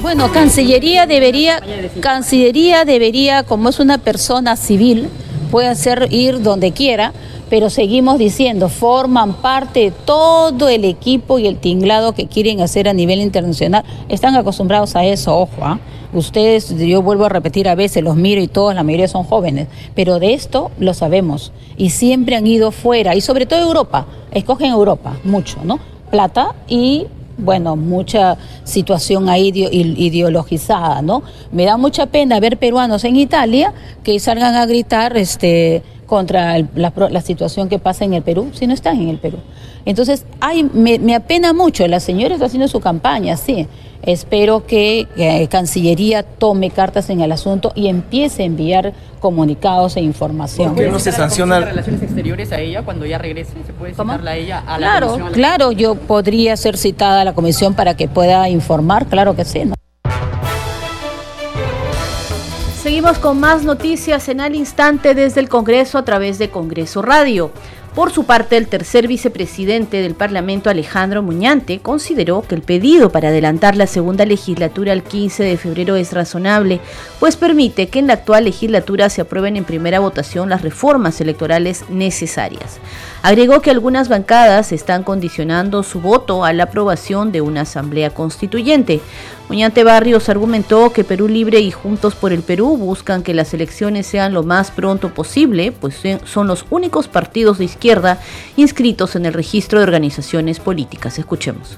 Bueno, 0.01 0.29
Cancillería 0.33 1.05
debería, 1.05 1.61
Cancillería 2.01 2.83
debería, 2.83 3.43
como 3.43 3.69
es 3.69 3.79
una 3.79 3.97
persona 3.97 4.57
civil, 4.57 5.07
puede 5.51 5.69
hacer 5.69 6.07
ir 6.11 6.41
donde 6.41 6.73
quiera, 6.73 7.13
pero 7.51 7.69
seguimos 7.69 8.17
diciendo, 8.17 8.69
forman 8.69 9.33
parte 9.33 9.81
de 9.81 9.91
todo 9.91 10.69
el 10.69 10.85
equipo 10.85 11.37
y 11.37 11.47
el 11.47 11.57
tinglado 11.57 12.13
que 12.13 12.27
quieren 12.27 12.61
hacer 12.61 12.87
a 12.87 12.93
nivel 12.93 13.19
internacional. 13.19 13.83
Están 14.07 14.37
acostumbrados 14.37 14.95
a 14.95 15.03
eso, 15.03 15.37
ojo. 15.37 15.57
¿ah? 15.61 15.77
Ustedes, 16.13 16.73
yo 16.77 17.01
vuelvo 17.01 17.25
a 17.25 17.29
repetir 17.29 17.67
a 17.67 17.75
veces, 17.75 18.05
los 18.05 18.15
miro 18.15 18.39
y 18.39 18.47
todos, 18.47 18.73
la 18.73 18.83
mayoría 18.83 19.09
son 19.09 19.25
jóvenes, 19.25 19.67
pero 19.95 20.17
de 20.17 20.33
esto 20.33 20.71
lo 20.79 20.93
sabemos. 20.93 21.51
Y 21.75 21.89
siempre 21.89 22.37
han 22.37 22.47
ido 22.47 22.71
fuera, 22.71 23.15
y 23.15 23.21
sobre 23.21 23.45
todo 23.45 23.59
Europa, 23.59 24.05
escogen 24.31 24.71
Europa, 24.71 25.17
mucho, 25.25 25.57
¿no? 25.65 25.77
Plata 26.09 26.55
y 26.69 27.07
bueno, 27.37 27.75
mucha 27.75 28.37
situación 28.63 29.27
ahí 29.27 29.51
ideologizada, 29.53 31.01
¿no? 31.01 31.23
Me 31.51 31.65
da 31.65 31.75
mucha 31.75 32.05
pena 32.05 32.39
ver 32.39 32.57
peruanos 32.57 33.03
en 33.03 33.17
Italia 33.17 33.73
que 34.03 34.17
salgan 34.19 34.55
a 34.55 34.65
gritar 34.65 35.17
este, 35.17 35.81
contra 36.11 36.57
la, 36.75 37.21
situación 37.21 37.69
que 37.69 37.79
pasa 37.79 38.03
en 38.03 38.13
el 38.13 38.21
Perú 38.21 38.49
si 38.51 38.67
no 38.67 38.73
están 38.73 38.99
en 38.99 39.07
el 39.07 39.17
Perú. 39.17 39.37
Entonces, 39.85 40.25
ay, 40.41 40.69
me, 40.73 41.15
apena 41.15 41.53
mucho, 41.53 41.87
la 41.87 42.01
señora 42.01 42.33
está 42.33 42.47
haciendo 42.47 42.67
su 42.67 42.81
campaña, 42.81 43.37
sí. 43.37 43.65
Espero 44.01 44.65
que, 44.67 45.07
Cancillería 45.49 46.23
tome 46.23 46.69
cartas 46.69 47.09
en 47.09 47.21
el 47.21 47.31
asunto 47.31 47.71
y 47.75 47.87
empiece 47.87 48.43
a 48.43 48.45
enviar 48.45 48.91
comunicados 49.21 49.95
e 49.95 50.01
información. 50.01 50.75
¿Por 50.75 50.83
qué 50.83 50.91
no 50.91 50.99
se 50.99 51.13
sanciona 51.13 51.61
relaciones 51.61 52.03
exteriores 52.03 52.51
a 52.51 52.59
ella 52.59 52.81
cuando 52.81 53.05
ya 53.05 53.17
regrese? 53.17 53.53
¿Se 53.65 53.71
puede 53.71 53.93
citarla 53.93 54.31
a 54.31 54.35
ella 54.35 54.59
a 54.67 54.79
la 54.79 54.87
Claro, 54.87 55.17
claro, 55.31 55.71
yo 55.71 55.95
podría 55.95 56.57
ser 56.57 56.75
citada 56.75 57.21
a 57.21 57.23
la 57.23 57.33
comisión 57.33 57.73
para 57.73 57.95
que 57.95 58.09
pueda 58.09 58.49
informar, 58.49 59.05
claro 59.05 59.33
que 59.33 59.45
sí. 59.45 59.63
¿no? 59.63 59.75
Seguimos 62.91 63.19
con 63.19 63.39
más 63.39 63.63
noticias 63.63 64.27
en 64.27 64.41
al 64.41 64.53
instante 64.53 65.15
desde 65.15 65.39
el 65.39 65.47
Congreso 65.47 65.97
a 65.97 66.03
través 66.03 66.37
de 66.39 66.49
Congreso 66.49 67.01
Radio. 67.01 67.53
Por 67.95 68.13
su 68.13 68.23
parte, 68.23 68.55
el 68.55 68.69
tercer 68.69 69.05
vicepresidente 69.05 70.01
del 70.01 70.15
Parlamento, 70.15 70.69
Alejandro 70.69 71.21
Muñante, 71.21 71.79
consideró 71.79 72.41
que 72.41 72.55
el 72.55 72.61
pedido 72.61 73.09
para 73.09 73.27
adelantar 73.27 73.75
la 73.75 73.85
segunda 73.85 74.25
legislatura 74.25 74.93
al 74.93 75.03
15 75.03 75.43
de 75.43 75.57
febrero 75.57 75.97
es 75.97 76.13
razonable, 76.13 76.79
pues 77.19 77.35
permite 77.35 77.89
que 77.89 77.99
en 77.99 78.07
la 78.07 78.13
actual 78.13 78.45
legislatura 78.45 79.09
se 79.09 79.19
aprueben 79.19 79.57
en 79.57 79.65
primera 79.65 79.99
votación 79.99 80.47
las 80.47 80.61
reformas 80.61 81.19
electorales 81.19 81.83
necesarias. 81.89 82.79
Agregó 83.23 83.61
que 83.61 83.71
algunas 83.71 84.07
bancadas 84.07 84.71
están 84.71 85.03
condicionando 85.03 85.83
su 85.83 85.99
voto 85.99 86.45
a 86.45 86.53
la 86.53 86.63
aprobación 86.63 87.33
de 87.33 87.41
una 87.41 87.61
asamblea 87.61 88.11
constituyente. 88.11 89.01
Muñante 89.49 89.83
Barrios 89.83 90.29
argumentó 90.29 90.93
que 90.93 91.03
Perú 91.03 91.27
Libre 91.27 91.59
y 91.59 91.71
Juntos 91.71 92.15
por 92.15 92.31
el 92.31 92.41
Perú 92.41 92.77
buscan 92.77 93.21
que 93.21 93.33
las 93.33 93.53
elecciones 93.53 94.07
sean 94.07 94.33
lo 94.33 94.43
más 94.43 94.71
pronto 94.71 95.13
posible, 95.13 95.73
pues 95.73 96.01
son 96.23 96.47
los 96.47 96.65
únicos 96.69 97.09
partidos 97.09 97.57
de 97.57 97.65
izquierda 97.65 97.80
inscritos 98.55 99.15
en 99.15 99.25
el 99.25 99.33
registro 99.33 99.79
de 99.79 99.83
organizaciones 99.83 100.59
políticas. 100.59 101.17
Escuchemos. 101.19 101.77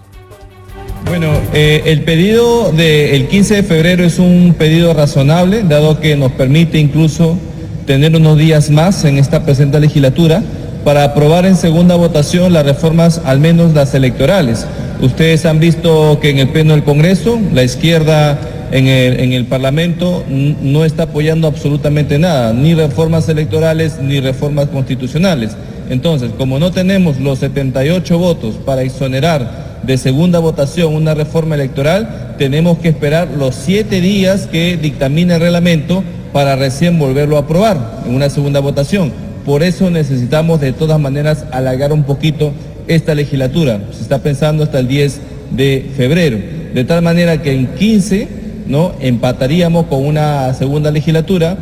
Bueno, 1.06 1.32
eh, 1.54 1.84
el 1.86 2.04
pedido 2.04 2.72
del 2.72 3.28
15 3.28 3.56
de 3.56 3.64
febrero 3.64 4.04
es 4.04 4.20
un 4.20 4.56
pedido 4.58 4.94
razonable, 4.94 5.64
dado 5.64 6.00
que 6.00 6.16
nos 6.16 6.32
permite 6.32 6.80
incluso 6.80 7.38
tener 7.86 8.16
unos 8.16 8.38
días 8.38 8.70
más 8.70 9.04
en 9.04 9.18
esta 9.18 9.44
presente 9.44 9.80
legislatura 9.80 10.42
para 10.84 11.04
aprobar 11.04 11.46
en 11.46 11.56
segunda 11.56 11.96
votación 11.96 12.54
las 12.54 12.66
reformas, 12.66 13.22
al 13.26 13.40
menos 13.40 13.74
las 13.74 13.94
electorales. 13.94 14.66
Ustedes 15.02 15.46
han 15.46 15.60
visto 15.60 16.20
que 16.22 16.30
en 16.30 16.40
el 16.40 16.50
pleno 16.50 16.74
del 16.74 16.84
Congreso, 16.84 17.40
la 17.54 17.64
izquierda 17.64 18.40
en 18.72 18.88
el, 19.34 19.46
Parlamento 19.46 20.24
no 20.30 20.84
está 20.84 21.04
apoyando 21.04 21.48
absolutamente 21.48 22.18
nada, 22.18 22.54
ni 22.54 22.74
reformas 22.74 23.30
electorales 23.30 24.00
ni 24.02 24.20
reformas 24.20 24.68
constitucionales. 24.68 25.52
Entonces, 25.94 26.32
como 26.40 26.58
no 26.58 26.72
tenemos 26.72 27.20
los 27.20 27.38
78 27.38 28.18
votos 28.18 28.56
para 28.66 28.82
exonerar 28.82 29.82
de 29.84 30.00
segunda 30.00 30.40
votación 30.40 30.96
una 30.96 31.14
reforma 31.14 31.54
electoral, 31.54 32.34
tenemos 32.40 32.80
que 32.80 32.90
esperar 32.90 33.28
los 33.38 33.54
siete 33.54 34.02
días 34.02 34.48
que 34.48 34.76
dictamina 34.76 35.36
el 35.36 35.42
reglamento 35.42 36.04
para 36.34 36.56
recién 36.56 36.98
volverlo 36.98 37.38
a 37.38 37.42
aprobar 37.42 38.02
en 38.08 38.16
una 38.16 38.32
segunda 38.32 38.60
votación. 38.60 39.12
Por 39.46 39.62
eso 39.62 39.92
necesitamos 39.92 40.60
de 40.62 40.74
todas 40.74 41.00
maneras 41.00 41.46
alargar 41.52 41.94
un 41.94 42.06
poquito 42.06 42.54
esta 42.88 43.14
legislatura. 43.14 43.80
Se 43.92 44.02
está 44.02 44.18
pensando 44.18 44.64
hasta 44.64 44.80
el 44.80 44.88
10 44.88 45.22
de 45.52 45.92
febrero. 45.96 46.40
De 46.74 46.84
tal 46.86 47.04
manera 47.04 47.40
que 47.40 47.54
en 47.54 47.68
15 47.68 48.28
¿no? 48.66 48.94
empataríamos 49.00 49.86
con 49.86 50.04
una 50.04 50.52
segunda 50.56 50.90
legislatura. 50.90 51.56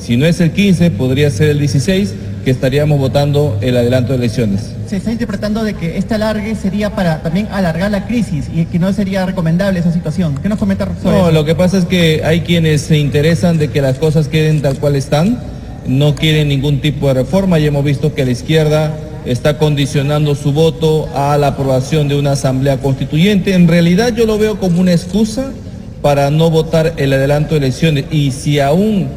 Si 0.00 0.16
no 0.16 0.24
es 0.24 0.40
el 0.40 0.52
15, 0.52 0.92
podría 0.92 1.30
ser 1.30 1.48
el 1.48 1.58
16, 1.58 2.14
que 2.44 2.50
estaríamos 2.50 2.98
votando 2.98 3.58
el 3.60 3.76
adelanto 3.76 4.12
de 4.12 4.18
elecciones. 4.18 4.72
Se 4.86 4.96
está 4.96 5.12
interpretando 5.12 5.64
de 5.64 5.74
que 5.74 5.96
este 5.98 6.14
alargue 6.14 6.54
sería 6.54 6.94
para 6.94 7.22
también 7.22 7.48
alargar 7.50 7.90
la 7.90 8.06
crisis 8.06 8.46
y 8.54 8.64
que 8.66 8.78
no 8.78 8.92
sería 8.92 9.24
recomendable 9.24 9.80
esa 9.80 9.92
situación. 9.92 10.38
¿Qué 10.42 10.48
nos 10.48 10.58
comenta 10.58 10.86
sobre 11.02 11.16
No, 11.16 11.30
lo 11.30 11.44
que 11.44 11.54
pasa 11.54 11.78
es 11.78 11.84
que 11.84 12.22
hay 12.24 12.40
quienes 12.40 12.82
se 12.82 12.98
interesan 12.98 13.58
de 13.58 13.68
que 13.68 13.80
las 13.80 13.98
cosas 13.98 14.28
queden 14.28 14.62
tal 14.62 14.78
cual 14.78 14.96
están 14.96 15.38
no 15.86 16.14
quieren 16.14 16.48
ningún 16.48 16.80
tipo 16.80 17.08
de 17.08 17.14
reforma 17.14 17.58
y 17.58 17.66
hemos 17.66 17.84
visto 17.84 18.14
que 18.14 18.24
la 18.24 18.30
izquierda 18.30 18.94
está 19.24 19.58
condicionando 19.58 20.34
su 20.34 20.52
voto 20.52 21.08
a 21.14 21.36
la 21.38 21.48
aprobación 21.48 22.08
de 22.08 22.16
una 22.16 22.32
asamblea 22.32 22.78
constituyente. 22.78 23.54
En 23.54 23.68
realidad 23.68 24.14
yo 24.14 24.26
lo 24.26 24.38
veo 24.38 24.58
como 24.58 24.80
una 24.80 24.92
excusa 24.92 25.52
para 26.00 26.30
no 26.30 26.50
votar 26.50 26.94
el 26.96 27.12
adelanto 27.12 27.54
de 27.54 27.58
elecciones 27.58 28.04
y 28.10 28.32
si 28.32 28.58
aún 28.58 29.08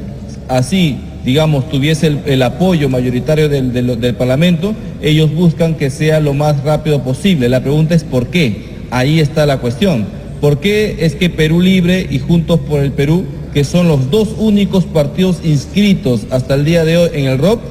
así, 0.47 0.99
digamos, 1.25 1.69
tuviese 1.69 2.19
el, 2.25 2.41
apoyo 2.43 2.87
mayoritario 2.87 3.49
del, 3.49 3.73
del 3.73 4.15
Parlamento, 4.15 4.73
ellos 5.01 5.33
buscan 5.33 5.75
que 5.75 5.89
sea 5.89 6.19
lo 6.19 6.33
más 6.33 6.63
rápido 6.63 7.01
posible. 7.01 7.49
La 7.49 7.61
pregunta 7.61 7.95
es 7.95 8.03
¿por 8.03 8.27
qué? 8.27 8.75
Ahí 8.91 9.19
está 9.19 9.45
la 9.45 9.57
cuestión. 9.57 10.05
¿Por 10.39 10.59
qué 10.59 10.97
es 10.99 11.15
que 11.15 11.29
Perú 11.29 11.61
Libre 11.61 12.07
y 12.09 12.19
Juntos 12.19 12.59
por 12.59 12.81
el 12.81 12.91
Perú 12.91 13.25
que 13.55 13.63
son 13.63 13.87
los 13.87 14.11
dos 14.11 14.35
únicos 14.37 14.83
partidos 14.83 15.39
inscritos 15.45 16.27
hasta 16.29 16.55
el 16.55 16.65
día 16.65 16.83
de 16.83 16.97
hoy 16.97 17.09
en 17.13 17.23
el 17.23 17.37
ROP, 17.37 17.61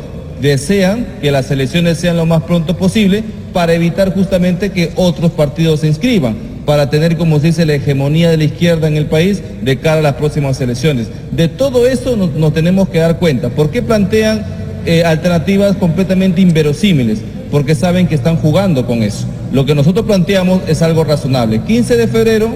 desean 0.41 1.07
que 1.21 1.31
las 1.31 1.51
elecciones 1.51 1.99
sean 1.99 2.17
lo 2.17 2.25
más 2.25 2.43
pronto 2.45 2.75
posible 2.79 3.23
para 3.53 3.75
evitar 3.75 4.15
justamente 4.15 4.73
que 4.73 4.93
otros 4.97 5.33
partidos 5.33 5.81
se 5.81 5.89
inscriban, 5.89 6.37
para 6.65 6.91
tener, 6.91 7.17
como 7.17 7.41
se 7.41 7.49
dice, 7.49 7.67
la 7.67 7.75
hegemonía 7.75 8.31
de 8.31 8.37
la 8.37 8.45
izquierda 8.45 8.89
en 8.89 8.97
el 8.97 9.07
país 9.07 9.43
de 9.63 9.79
cara 9.79 9.99
a 9.99 10.03
las 10.03 10.15
próximas 10.15 10.61
elecciones. 10.61 11.09
De 11.31 11.49
todo 11.49 11.87
eso 11.87 12.17
nos, 12.17 12.55
tenemos 12.55 12.89
que 12.89 12.99
dar 12.99 13.19
cuenta. 13.19 13.51
¿Por 13.51 13.71
qué 13.71 13.83
plantean 13.83 14.45
eh, 14.87 15.05
alternativas 15.05 15.77
completamente 15.77 16.41
inverosímiles? 16.41 17.21
Porque 17.51 17.75
saben 17.75 18.07
que 18.07 18.15
están 18.15 18.37
jugando 18.37 18.87
con 18.87 19.03
eso. 19.03 19.27
Lo 19.53 19.65
que 19.67 19.75
nosotros 19.75 20.07
planteamos 20.07 20.63
es 20.67 20.83
algo 20.83 21.05
razonable. 21.05 21.61
15 21.61 21.97
de 21.97 22.09
febrero 22.09 22.49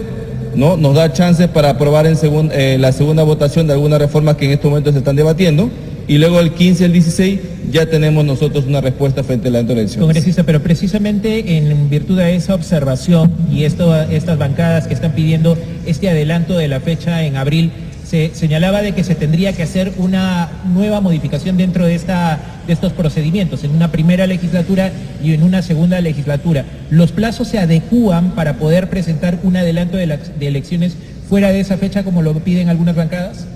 ¿no? 0.55 0.77
nos 0.77 0.95
da 0.95 1.13
chances 1.13 1.49
para 1.49 1.71
aprobar 1.71 2.07
en 2.07 2.17
eh, 2.53 2.77
la 2.81 2.93
segunda 2.93 3.23
votación 3.23 3.67
de 3.67 3.75
algunas 3.75 4.01
reformas 4.01 4.37
que 4.37 4.47
en 4.47 4.53
estos 4.53 4.71
momentos 4.71 4.95
se 4.95 4.99
están 4.99 5.17
debatiendo 5.17 5.71
y 6.09 6.17
luego 6.17 6.41
el 6.41 6.53
15 6.53 6.83
y 6.83 6.87
el 6.87 6.93
16 6.93 7.41
ya 7.71 7.87
tenemos 7.87 8.25
nosotros 8.25 8.65
una 8.67 8.81
respuesta 8.81 9.23
frente 9.23 9.49
a 9.49 9.51
la 9.51 9.61
elección. 9.61 10.01
Congresista, 10.01 10.43
pero 10.43 10.63
precisamente 10.63 11.59
en 11.59 11.91
virtud 11.91 12.17
de 12.17 12.35
esa 12.35 12.55
observación 12.55 13.31
y 13.53 13.65
esto, 13.65 13.95
estas 13.95 14.39
bancadas 14.39 14.87
que 14.87 14.95
están 14.95 15.13
pidiendo 15.13 15.57
este 15.85 16.09
adelanto 16.09 16.57
de 16.57 16.67
la 16.67 16.81
fecha 16.81 17.23
en 17.25 17.37
abril, 17.37 17.71
se 18.09 18.31
señalaba 18.33 18.81
de 18.81 18.93
que 18.93 19.05
se 19.05 19.15
tendría 19.15 19.53
que 19.53 19.63
hacer 19.63 19.93
una 19.99 20.49
nueva 20.73 21.03
modificación 21.03 21.59
dentro 21.59 21.85
de, 21.85 21.95
esta, 21.95 22.41
de 22.67 22.73
estos 22.73 22.95
procedimientos, 22.95 23.65
en 23.65 23.73
una 23.73 23.93
primera 23.93 24.27
legislatura 24.27 24.91
y 25.23 25.35
en 25.35 25.43
una 25.43 25.61
segunda 25.61 26.01
legislatura. 26.01 26.65
¿Los 26.89 27.13
plazos 27.13 27.49
se 27.49 27.59
adecúan 27.59 28.31
para 28.31 28.55
poder 28.55 28.89
presentar 28.89 29.39
un 29.43 29.59
adelanto 29.59 29.99
de, 29.99 30.07
de 30.07 30.49
elecciones 30.49 30.97
fuera 31.29 31.53
de 31.53 31.61
esa 31.61 31.77
fecha 31.77 32.03
como 32.03 32.23
lo 32.23 32.33
piden 32.33 32.71
algunas 32.71 32.97
bancadas? 32.97 33.47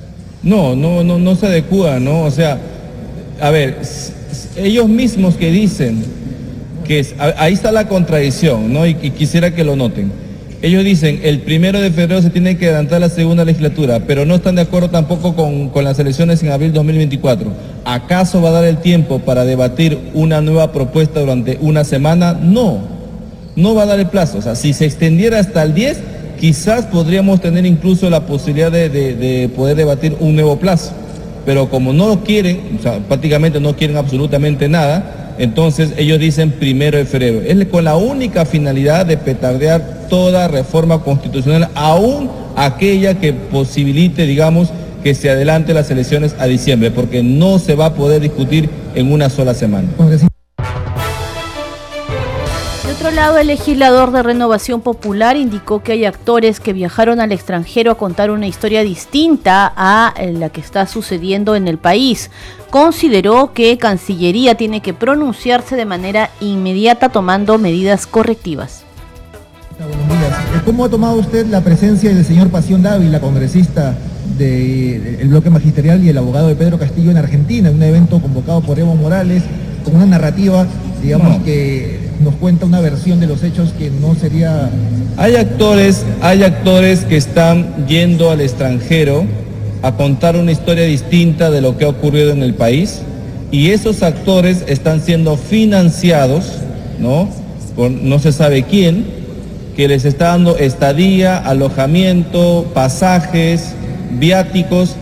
No, 0.43 0.75
no, 0.75 1.05
no, 1.05 1.19
no 1.19 1.37
se 1.37 1.47
adecua, 1.47 2.01
¿no? 2.01 2.23
O 2.23 2.31
sea, 2.31 2.59
a 3.41 3.51
ver, 3.51 3.79
ellos 4.57 4.89
mismos 4.89 5.37
que 5.37 5.51
dicen 5.51 6.05
que 6.87 7.07
ahí 7.39 7.55
está 7.55 7.71
la 7.71 7.89
contradicción, 7.89 8.73
¿no? 8.73 8.87
Y, 8.87 8.97
y, 9.03 9.11
quisiera 9.11 9.55
que 9.55 9.65
lo 9.65 9.77
noten. 9.77 10.11
Ellos 10.63 10.85
dicen, 10.85 11.21
el 11.25 11.41
primero 11.41 11.81
de 11.81 11.91
febrero 11.91 12.23
se 12.23 12.31
tiene 12.31 12.57
que 12.57 12.67
adelantar 12.67 13.01
la 13.01 13.09
segunda 13.09 13.45
legislatura, 13.45 14.01
pero 14.07 14.25
no 14.25 14.37
están 14.37 14.55
de 14.55 14.63
acuerdo 14.63 14.91
tampoco 14.91 15.35
con, 15.35 15.71
con 15.71 15.85
las 15.85 15.99
elecciones 15.99 16.43
en 16.43 16.53
abril 16.53 16.73
2024. 16.73 17.53
¿Acaso 17.85 18.41
va 18.41 18.51
a 18.51 18.53
dar 18.53 18.65
el 18.65 18.79
tiempo 18.79 19.19
para 19.19 19.45
debatir 19.45 19.99
una 20.15 20.41
nueva 20.41 20.73
propuesta 20.73 21.19
durante 21.19 21.59
una 21.61 21.83
semana? 21.83 22.35
No, 22.35 22.79
no 23.57 23.75
va 23.75 23.83
a 23.83 23.87
dar 23.87 23.99
el 23.99 24.07
plazo. 24.07 24.39
O 24.39 24.43
sea, 24.43 24.55
si 24.55 24.73
se 24.73 24.85
extendiera 24.85 25.41
hasta 25.41 25.65
el 25.65 25.75
10, 25.75 26.01
quizás 26.43 26.87
podríamos 26.87 27.41
tener 27.41 27.65
incluso 27.65 28.11
la 28.11 28.27
posibilidad 28.27 28.73
de, 28.73 29.49
poder 29.55 29.77
debatir 29.77 30.17
un 30.19 30.35
nuevo 30.35 30.57
plazo. 30.59 30.91
Pero 31.47 31.71
como 31.71 31.93
no 31.93 32.09
lo 32.09 32.25
quieren, 32.25 32.79
o 32.81 32.83
sea, 32.83 32.99
prácticamente 32.99 33.61
no 33.61 33.77
quieren 33.77 33.97
absolutamente 33.97 34.69
nada, 34.69 35.37
entonces 35.39 35.93
ellos 35.97 36.19
dicen 36.19 36.51
primero 36.51 36.99
de 36.99 37.05
febrero. 37.05 37.43
Es 37.43 37.65
con 37.69 37.85
la 37.85 37.95
única 37.95 38.45
finalidad 38.45 39.07
de 39.07 39.19
petardear 39.19 40.09
toda 40.11 40.49
reforma 40.49 41.05
constitucional, 41.05 41.69
aún 41.77 42.29
aquella 42.57 43.21
que 43.21 43.33
posibilite, 43.33 44.27
digamos, 44.27 44.71
que 45.05 45.15
se 45.15 45.31
adelante 45.31 45.73
las 45.73 45.93
elecciones 45.93 46.35
a 46.41 46.47
diciembre, 46.47 46.91
porque 46.91 47.23
no 47.23 47.61
se 47.61 47.77
va 47.77 47.87
a 47.87 47.95
poder 47.95 48.21
discutir 48.21 48.69
en 48.97 49.13
una 49.13 49.31
sola 49.31 49.55
semana 49.55 49.87
lado, 53.23 53.39
el 53.39 53.47
legislador 53.47 54.11
de 54.11 54.21
Renovación 54.25 54.81
Popular 54.81 55.37
indicó 55.37 55.81
que 55.81 55.93
hay 55.93 56.05
actores 56.07 56.59
que 56.59 56.73
viajaron 56.73 57.21
al 57.21 57.31
extranjero 57.31 57.93
a 57.93 57.95
contar 57.95 58.33
una 58.33 58.49
historia 58.49 58.83
distinta 58.83 59.73
a 59.77 60.13
la 60.33 60.49
que 60.49 60.61
está 60.61 60.89
sucediendo 60.89 61.55
en 61.55 61.69
el 61.69 61.79
país. 61.79 62.33
Consideró 62.71 63.53
que 63.53 63.79
Cancillería 63.79 64.57
tiene 64.57 64.81
que 64.81 64.93
pronunciarse 64.93 65.77
de 65.77 65.85
manera 65.85 66.31
inmediata 66.41 67.11
tomando 67.11 67.59
medidas 67.59 68.09
correctivas. 68.09 68.83
¿Cómo 70.65 70.85
ha 70.85 70.89
tomado 70.89 71.15
usted 71.15 71.47
la 71.47 71.61
presencia 71.61 72.13
del 72.13 72.25
señor 72.25 72.49
Pasión 72.49 72.83
Dávila, 72.83 73.21
congresista 73.21 73.97
del 74.37 75.29
bloque 75.29 75.49
magisterial 75.49 76.03
y 76.03 76.09
el 76.09 76.19
abogado 76.19 76.49
de 76.49 76.57
Pedro 76.57 76.77
Castillo 76.77 77.13
en 77.13 77.19
Argentina, 77.19 77.69
en 77.69 77.77
un 77.77 77.83
evento 77.85 78.21
convocado 78.21 78.63
por 78.63 78.81
Evo 78.81 78.97
Morales, 78.97 79.45
con 79.85 79.95
una 79.95 80.07
narrativa, 80.07 80.67
digamos, 81.01 81.41
que 81.45 82.02
nos 82.23 82.35
cuenta 82.35 82.67
una 82.67 82.81
versión 82.81 83.21
de 83.21 83.27
los 83.27 83.43
hechos 83.43 83.73
que 83.79 83.91
no 83.91 84.15
sería... 84.15 84.71
Hay 85.17 85.37
actores, 85.37 86.05
hay 86.21 86.43
actores 86.43 87.01
que 87.05 87.17
están 87.17 87.87
yendo 87.87 88.31
al 88.31 88.41
extranjero 88.41 89.25
a 89.83 89.93
contar 89.97 90.37
una 90.37 90.53
historia 90.53 90.85
distinta 90.85 91.51
de 91.51 91.61
lo 91.61 91.77
que 91.77 91.85
ha 91.85 91.89
ocurrido 91.89 92.31
en 92.33 92.43
el 92.43 92.55
país 92.55 93.01
y 93.51 93.71
esos 93.71 94.03
actores 94.03 94.65
están 94.67 95.03
siendo 95.03 95.37
financiados, 95.37 96.45
¿no? 96.99 97.29
Por 97.77 97.91
no 97.91 98.19
se 98.19 98.33
sabe 98.33 98.63
quién, 98.63 99.05
que 99.77 99.89
les 99.89 100.05
está 100.05 100.29
dando 100.29 100.57
estadía, 100.57 101.37
alojamiento, 101.37 102.71
pasajes, 102.73 103.75
viáticos 104.19 104.97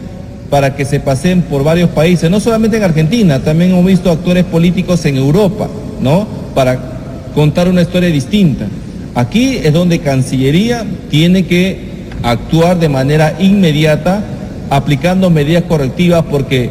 para 0.50 0.74
que 0.74 0.84
se 0.84 0.98
pasen 0.98 1.42
por 1.42 1.62
varios 1.62 1.90
países, 1.90 2.28
no 2.30 2.40
solamente 2.40 2.76
en 2.76 2.82
Argentina, 2.82 3.38
también 3.38 3.70
hemos 3.70 3.84
visto 3.84 4.10
actores 4.10 4.44
políticos 4.44 5.04
en 5.04 5.16
Europa, 5.16 5.68
¿no? 6.00 6.26
Para 6.54 6.89
contar 7.34 7.68
una 7.68 7.82
historia 7.82 8.08
distinta. 8.08 8.66
Aquí 9.14 9.58
es 9.62 9.72
donde 9.72 9.98
Cancillería 9.98 10.84
tiene 11.10 11.44
que 11.44 11.78
actuar 12.22 12.78
de 12.78 12.88
manera 12.88 13.36
inmediata, 13.38 14.22
aplicando 14.70 15.30
medidas 15.30 15.64
correctivas, 15.64 16.24
porque 16.30 16.70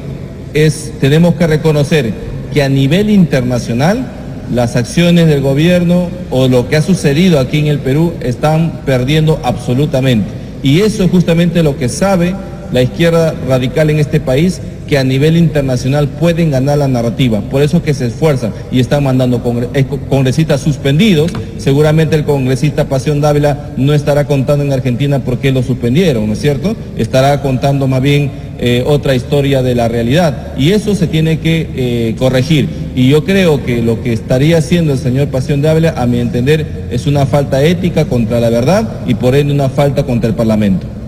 es, 0.54 0.94
tenemos 1.00 1.36
que 1.36 1.48
reconocer 1.48 2.13
que 2.54 2.63
a 2.63 2.70
nivel 2.70 3.10
internacional 3.10 4.08
las 4.54 4.75
acciones 4.75 5.28
del 5.28 5.42
gobierno 5.42 6.10
o 6.32 6.48
lo 6.48 6.68
que 6.68 6.75
ha 6.75 6.82
sucedido 6.82 7.39
aquí 7.39 7.60
en 7.60 7.68
el 7.68 7.80
Perú 7.80 8.13
están 8.22 8.82
perdiendo 8.86 9.39
absolutamente. 9.44 10.30
Y 10.63 10.82
eso 10.82 11.04
es 11.04 11.12
justamente 11.12 11.63
lo 11.63 11.78
que 11.78 11.88
sabe 11.88 12.34
la 12.71 12.82
izquierda 12.82 13.34
radical 13.47 13.89
en 13.89 13.99
este 13.99 14.19
país 14.19 14.62
que 14.89 14.97
a 14.97 15.03
nivel 15.03 15.38
internacional 15.38 16.08
pueden 16.08 16.49
ganar 16.49 16.79
la 16.79 16.88
narrativa. 16.88 17.41
Por 17.41 17.62
eso 17.62 17.84
que 17.84 17.93
se 17.93 18.08
esfuerzan 18.08 18.51
y 18.71 18.79
están 18.79 19.03
mandando 19.03 19.39
eh, 19.75 19.86
congresistas 20.10 20.62
suspendidos. 20.62 21.32
Seguramente 21.60 22.15
el 22.15 22.23
congresista 22.23 22.86
Pasión 22.86 23.21
Dávila 23.21 23.69
no 23.77 23.93
estará 23.93 24.25
contando 24.25 24.65
en 24.65 24.73
Argentina 24.73 25.19
por 25.19 25.38
qué 25.38 25.51
lo 25.51 25.62
suspendieron, 25.62 26.25
¿no 26.25 26.34
es 26.34 26.39
cierto? 26.39 26.75
Estará 26.97 27.43
contando 27.43 27.88
más 27.88 28.01
bien 28.01 28.32
eh, 28.58 28.84
otra 28.88 29.13
historia 29.13 29.62
de 29.62 29.75
la 29.75 29.88
realidad. 29.88 30.55
Y 30.58 30.71
eso 30.71 30.95
se 30.95 31.05
tiene 31.05 31.38
que 31.38 31.69
eh, 31.75 32.15
corregir. 32.17 32.67
Y 32.95 33.10
yo 33.10 33.23
creo 33.23 33.63
que 33.63 33.84
lo 33.84 34.01
que 34.01 34.12
estaría 34.12 34.58
haciendo 34.58 34.93
el 34.93 34.97
señor 34.97 35.27
Pasión 35.27 35.62
Dávila, 35.62 35.93
a 35.97 36.08
mi 36.08 36.19
entender, 36.19 36.88
es 36.89 37.05
una 37.05 37.27
falta 37.27 37.63
ética 37.63 38.05
contra 38.05 38.39
la 38.39 38.49
verdad 38.49 38.89
y 39.05 39.13
por 39.13 39.36
ende 39.36 39.53
una 39.53 39.69
falta 39.69 40.01
contra 40.03 40.27
el 40.27 40.36
Parlamento 40.36 40.99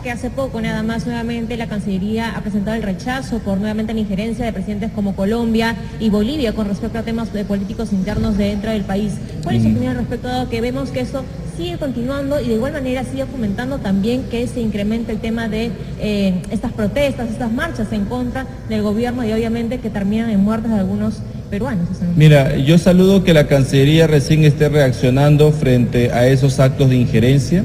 que 0.00 0.10
hace 0.10 0.30
poco 0.30 0.60
nada 0.60 0.82
más 0.82 1.06
nuevamente 1.06 1.56
la 1.56 1.66
Cancillería 1.66 2.36
ha 2.36 2.40
presentado 2.40 2.76
el 2.76 2.82
rechazo 2.82 3.40
por 3.40 3.58
nuevamente 3.58 3.92
la 3.92 4.00
injerencia 4.00 4.44
de 4.44 4.52
presidentes 4.52 4.90
como 4.92 5.14
Colombia 5.14 5.76
y 6.00 6.08
Bolivia 6.08 6.54
con 6.54 6.68
respecto 6.68 6.98
a 6.98 7.02
temas 7.02 7.32
de 7.32 7.44
políticos 7.44 7.92
internos 7.92 8.38
dentro 8.38 8.70
del 8.70 8.82
país. 8.82 9.14
¿Cuál 9.42 9.56
es 9.56 9.62
su 9.62 9.68
opinión 9.68 9.96
respecto 9.96 10.28
a 10.28 10.48
que 10.48 10.60
vemos 10.60 10.90
que 10.90 11.00
esto 11.00 11.24
sigue 11.56 11.76
continuando 11.76 12.40
y 12.40 12.48
de 12.48 12.54
igual 12.54 12.72
manera 12.72 13.04
sigue 13.04 13.26
fomentando 13.26 13.78
también 13.78 14.24
que 14.30 14.46
se 14.46 14.60
incremente 14.60 15.12
el 15.12 15.18
tema 15.18 15.48
de 15.48 15.70
eh, 16.00 16.42
estas 16.50 16.72
protestas, 16.72 17.30
estas 17.30 17.52
marchas 17.52 17.92
en 17.92 18.06
contra 18.06 18.46
del 18.68 18.82
gobierno 18.82 19.24
y 19.24 19.32
obviamente 19.32 19.78
que 19.78 19.90
terminan 19.90 20.30
en 20.30 20.40
muertes 20.40 20.70
de 20.70 20.78
algunos 20.78 21.16
peruanos? 21.50 21.88
Mira, 22.16 22.56
yo 22.56 22.78
saludo 22.78 23.24
que 23.24 23.34
la 23.34 23.46
Cancillería 23.46 24.06
recién 24.06 24.44
esté 24.44 24.68
reaccionando 24.68 25.52
frente 25.52 26.10
a 26.12 26.26
esos 26.26 26.58
actos 26.60 26.88
de 26.88 26.96
injerencia. 26.96 27.64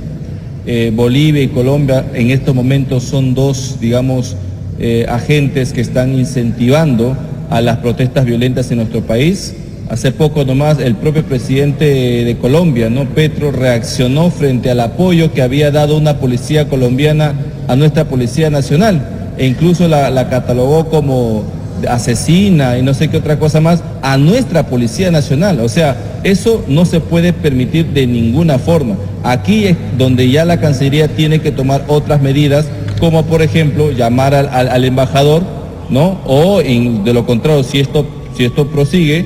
Eh, 0.70 0.92
Bolivia 0.94 1.42
y 1.42 1.48
Colombia 1.48 2.06
en 2.14 2.30
estos 2.30 2.54
momentos 2.54 3.04
son 3.04 3.34
dos, 3.34 3.78
digamos, 3.80 4.36
eh, 4.80 5.06
agentes 5.08 5.72
que 5.72 5.80
están 5.80 6.14
incentivando 6.14 7.16
a 7.50 7.62
las 7.62 7.78
protestas 7.78 8.26
violentas 8.26 8.70
en 8.70 8.80
nuestro 8.80 9.00
país. 9.00 9.56
Hace 9.90 10.12
poco 10.12 10.44
nomás 10.44 10.80
el 10.80 10.96
propio 10.96 11.24
presidente 11.24 11.86
de 11.86 12.38
Colombia, 12.38 12.90
¿no? 12.90 13.06
Petro, 13.06 13.54
reaccionó 13.54 14.30
frente 14.30 14.70
al 14.70 14.82
apoyo 14.82 15.32
que 15.32 15.42
había 15.42 15.72
dado 15.72 15.96
una 15.96 16.18
policía 16.18 16.68
colombiana 16.68 17.34
a 17.70 17.78
nuestra 17.78 18.04
Policía 18.10 18.50
Nacional 18.50 19.34
e 19.38 19.48
incluso 19.48 19.88
la 19.88 20.30
catalogó 20.30 20.90
como 20.90 21.46
asesina 21.90 22.78
y 22.78 22.82
no 22.82 22.94
sé 22.94 23.10
qué 23.10 23.18
otra 23.18 23.40
cosa 23.40 23.62
más 23.62 23.84
a 24.02 24.18
nuestra 24.18 24.68
Policía 24.68 25.12
Nacional. 25.12 25.60
O 25.60 25.70
sea, 25.70 25.98
eso 26.24 26.64
no 26.68 26.86
se 26.86 27.00
puede 27.00 27.34
permitir 27.34 27.88
de 27.88 28.08
ninguna 28.08 28.60
forma. 28.60 28.96
Aquí 29.24 29.66
es 29.66 29.78
donde 29.98 30.30
ya 30.30 30.46
la 30.46 30.60
Cancillería 30.60 31.10
tiene 31.10 31.40
que 31.40 31.52
tomar 31.52 31.84
otras 31.88 32.22
medidas, 32.22 32.66
como 33.00 33.26
por 33.26 33.42
ejemplo 33.42 33.92
llamar 33.92 34.34
al, 34.34 34.86
embajador, 34.86 35.44
¿no? 35.90 36.20
O 36.26 36.60
de 36.60 37.14
lo 37.14 37.26
contrario, 37.26 37.64
si 37.64 37.80
esto, 37.80 38.06
si 38.36 38.46
esto 38.46 38.68
prosigue, 38.68 39.26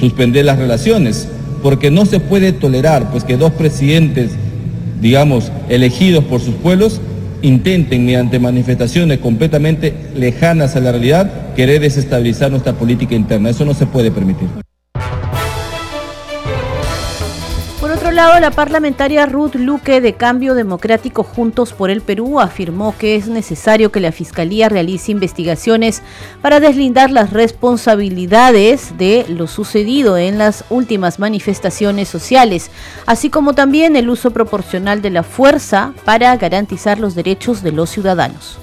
suspender 0.00 0.44
las 0.44 0.58
relaciones. 0.58 1.28
Porque 1.62 1.90
no 1.90 2.06
se 2.06 2.20
puede 2.20 2.52
tolerar 2.52 3.10
pues, 3.10 3.24
que 3.24 3.36
dos 3.36 3.52
presidentes, 3.52 4.32
digamos, 5.00 5.50
elegidos 5.68 6.24
por 6.24 6.40
sus 6.40 6.54
pueblos, 6.54 7.00
intenten 7.46 8.04
mediante 8.04 8.40
manifestaciones 8.40 9.18
completamente 9.18 9.94
lejanas 10.16 10.74
a 10.74 10.80
la 10.80 10.90
realidad 10.90 11.54
querer 11.54 11.80
desestabilizar 11.80 12.50
nuestra 12.50 12.72
política 12.72 13.14
interna. 13.14 13.50
Eso 13.50 13.64
no 13.64 13.72
se 13.72 13.86
puede 13.86 14.10
permitir. 14.10 14.65
Lado, 18.16 18.40
la 18.40 18.50
parlamentaria 18.50 19.26
Ruth 19.26 19.56
Luque 19.56 20.00
de 20.00 20.14
Cambio 20.14 20.54
Democrático 20.54 21.22
Juntos 21.22 21.74
por 21.74 21.90
el 21.90 22.00
Perú 22.00 22.40
afirmó 22.40 22.94
que 22.98 23.14
es 23.14 23.28
necesario 23.28 23.92
que 23.92 24.00
la 24.00 24.10
Fiscalía 24.10 24.70
realice 24.70 25.12
investigaciones 25.12 26.00
para 26.40 26.58
deslindar 26.58 27.10
las 27.10 27.34
responsabilidades 27.34 28.96
de 28.96 29.26
lo 29.28 29.46
sucedido 29.46 30.16
en 30.16 30.38
las 30.38 30.64
últimas 30.70 31.18
manifestaciones 31.18 32.08
sociales, 32.08 32.70
así 33.04 33.28
como 33.28 33.52
también 33.52 33.96
el 33.96 34.08
uso 34.08 34.30
proporcional 34.30 35.02
de 35.02 35.10
la 35.10 35.22
fuerza 35.22 35.92
para 36.06 36.34
garantizar 36.36 36.98
los 36.98 37.14
derechos 37.14 37.62
de 37.62 37.72
los 37.72 37.90
ciudadanos. 37.90 38.58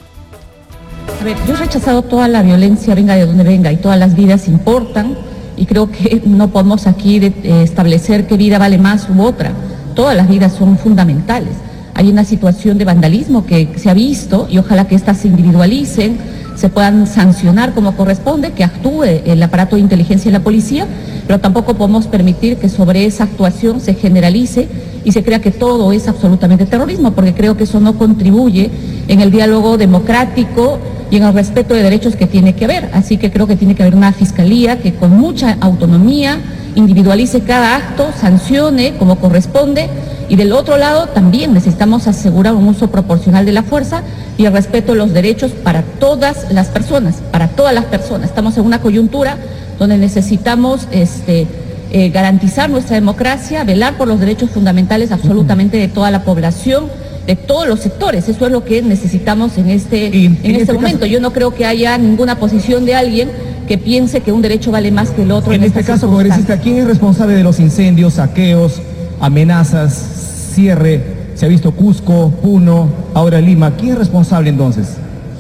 A 1.21 1.23
ver, 1.23 1.37
yo 1.47 1.53
he 1.53 1.57
rechazado 1.57 2.01
toda 2.01 2.27
la 2.27 2.41
violencia, 2.41 2.95
venga 2.95 3.13
de 3.13 3.27
donde 3.27 3.43
venga, 3.43 3.71
y 3.71 3.77
todas 3.77 3.99
las 3.99 4.15
vidas 4.15 4.47
importan 4.47 5.15
y 5.57 5.65
creo 5.65 5.89
que 5.91 6.21
no 6.25 6.49
podemos 6.49 6.87
aquí 6.87 7.17
eh, 7.17 7.33
establecer 7.63 8.27
qué 8.27 8.37
vida 8.37 8.57
vale 8.57 8.77
más 8.77 9.07
u 9.09 9.21
otra. 9.21 9.51
Todas 9.95 10.15
las 10.15 10.27
vidas 10.27 10.53
son 10.53 10.77
fundamentales. 10.77 11.53
Hay 11.95 12.09
una 12.09 12.23
situación 12.23 12.77
de 12.77 12.85
vandalismo 12.85 13.45
que 13.45 13.69
se 13.75 13.89
ha 13.89 13.93
visto 13.93 14.47
y 14.49 14.57
ojalá 14.57 14.87
que 14.87 14.95
éstas 14.95 15.17
se 15.17 15.27
individualicen, 15.27 16.17
se 16.55 16.69
puedan 16.69 17.07
sancionar 17.07 17.73
como 17.73 17.95
corresponde, 17.95 18.51
que 18.51 18.63
actúe 18.63 19.03
el 19.03 19.41
aparato 19.41 19.75
de 19.75 19.81
inteligencia 19.81 20.29
y 20.29 20.31
la 20.31 20.39
policía, 20.39 20.87
pero 21.27 21.39
tampoco 21.39 21.75
podemos 21.75 22.07
permitir 22.07 22.57
que 22.57 22.69
sobre 22.69 23.05
esa 23.05 23.25
actuación 23.25 23.79
se 23.79 23.93
generalice 23.93 24.67
y 25.03 25.11
se 25.11 25.23
crea 25.23 25.39
que 25.39 25.51
todo 25.51 25.91
es 25.91 26.07
absolutamente 26.07 26.65
terrorismo, 26.65 27.11
porque 27.11 27.33
creo 27.33 27.57
que 27.57 27.63
eso 27.63 27.79
no 27.79 27.97
contribuye 27.97 28.69
en 29.07 29.21
el 29.21 29.31
diálogo 29.31 29.77
democrático 29.77 30.79
y 31.11 31.17
en 31.17 31.23
el 31.23 31.33
respeto 31.33 31.73
de 31.73 31.83
derechos 31.83 32.15
que 32.15 32.27
tiene 32.27 32.55
que 32.55 32.65
haber. 32.65 32.89
Así 32.93 33.17
que 33.17 33.31
creo 33.31 33.47
que 33.47 33.55
tiene 33.55 33.75
que 33.75 33.83
haber 33.83 33.95
una 33.95 34.11
fiscalía 34.13 34.79
que 34.79 34.93
con 34.93 35.11
mucha 35.11 35.57
autonomía 35.61 36.39
individualice 36.75 37.41
cada 37.41 37.75
acto, 37.75 38.09
sancione 38.19 38.95
como 38.97 39.17
corresponde 39.17 39.89
y 40.29 40.35
del 40.35 40.53
otro 40.53 40.77
lado 40.77 41.07
también 41.07 41.53
necesitamos 41.53 42.07
asegurar 42.07 42.55
un 42.55 42.67
uso 42.67 42.89
proporcional 42.89 43.45
de 43.45 43.51
la 43.51 43.63
fuerza 43.63 44.01
y 44.37 44.45
el 44.45 44.53
respeto 44.53 44.93
de 44.93 44.97
los 44.97 45.13
derechos 45.13 45.51
para 45.51 45.83
todas 45.83 46.51
las 46.51 46.67
personas, 46.69 47.17
para 47.31 47.49
todas 47.49 47.73
las 47.73 47.85
personas. 47.85 48.29
Estamos 48.29 48.57
en 48.57 48.65
una 48.65 48.81
coyuntura 48.81 49.37
donde 49.77 49.97
necesitamos 49.97 50.87
este, 50.91 51.45
eh, 51.91 52.09
garantizar 52.09 52.69
nuestra 52.69 52.95
democracia, 52.95 53.63
velar 53.63 53.97
por 53.97 54.07
los 54.07 54.19
derechos 54.19 54.49
fundamentales 54.49 55.11
absolutamente 55.11 55.77
de 55.77 55.87
toda 55.87 56.09
la 56.09 56.23
población, 56.23 56.85
de 57.27 57.35
todos 57.35 57.67
los 57.67 57.79
sectores. 57.79 58.27
Eso 58.27 58.45
es 58.45 58.51
lo 58.51 58.63
que 58.63 58.81
necesitamos 58.81 59.57
en 59.57 59.69
este, 59.69 60.07
en, 60.07 60.35
este, 60.35 60.61
este 60.61 60.73
momento. 60.73 61.05
Yo 61.05 61.19
no 61.19 61.31
creo 61.31 61.53
que 61.53 61.65
haya 61.65 61.97
ninguna 61.97 62.37
posición 62.37 62.85
de 62.85 62.95
alguien 62.95 63.29
que 63.67 63.77
piense 63.77 64.21
que 64.21 64.31
un 64.31 64.41
derecho 64.41 64.71
vale 64.71 64.91
más 64.91 65.11
que 65.11 65.23
el 65.23 65.31
otro. 65.31 65.53
En, 65.53 65.63
este 65.63 65.83
caso, 65.83 66.07
congresista, 66.07 66.59
¿quién 66.59 66.77
es 66.77 66.85
responsable 66.85 67.35
de 67.35 67.43
los 67.43 67.59
incendios, 67.59 68.15
saqueos, 68.15 68.81
amenazas, 69.19 70.51
cierre? 70.53 71.01
Se 71.35 71.45
ha 71.45 71.49
visto 71.49 71.71
Cusco, 71.71 72.29
Puno, 72.41 72.89
ahora 73.13 73.41
Lima. 73.41 73.75
¿Quién 73.75 73.93
es 73.93 73.97
responsable 73.97 74.49
entonces? 74.49 74.97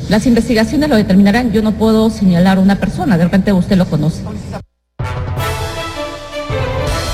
Las 0.09 0.25
investigaciones 0.25 0.89
lo 0.89 0.95
determinarán. 0.95 1.51
Yo 1.51 1.61
no 1.61 1.73
puedo 1.73 2.09
señalar 2.09 2.57
a 2.57 2.61
una 2.61 2.79
persona. 2.79 3.17
De 3.17 3.25
repente 3.25 3.53
usted 3.53 3.77
lo 3.77 3.85
conoce. 3.85 4.21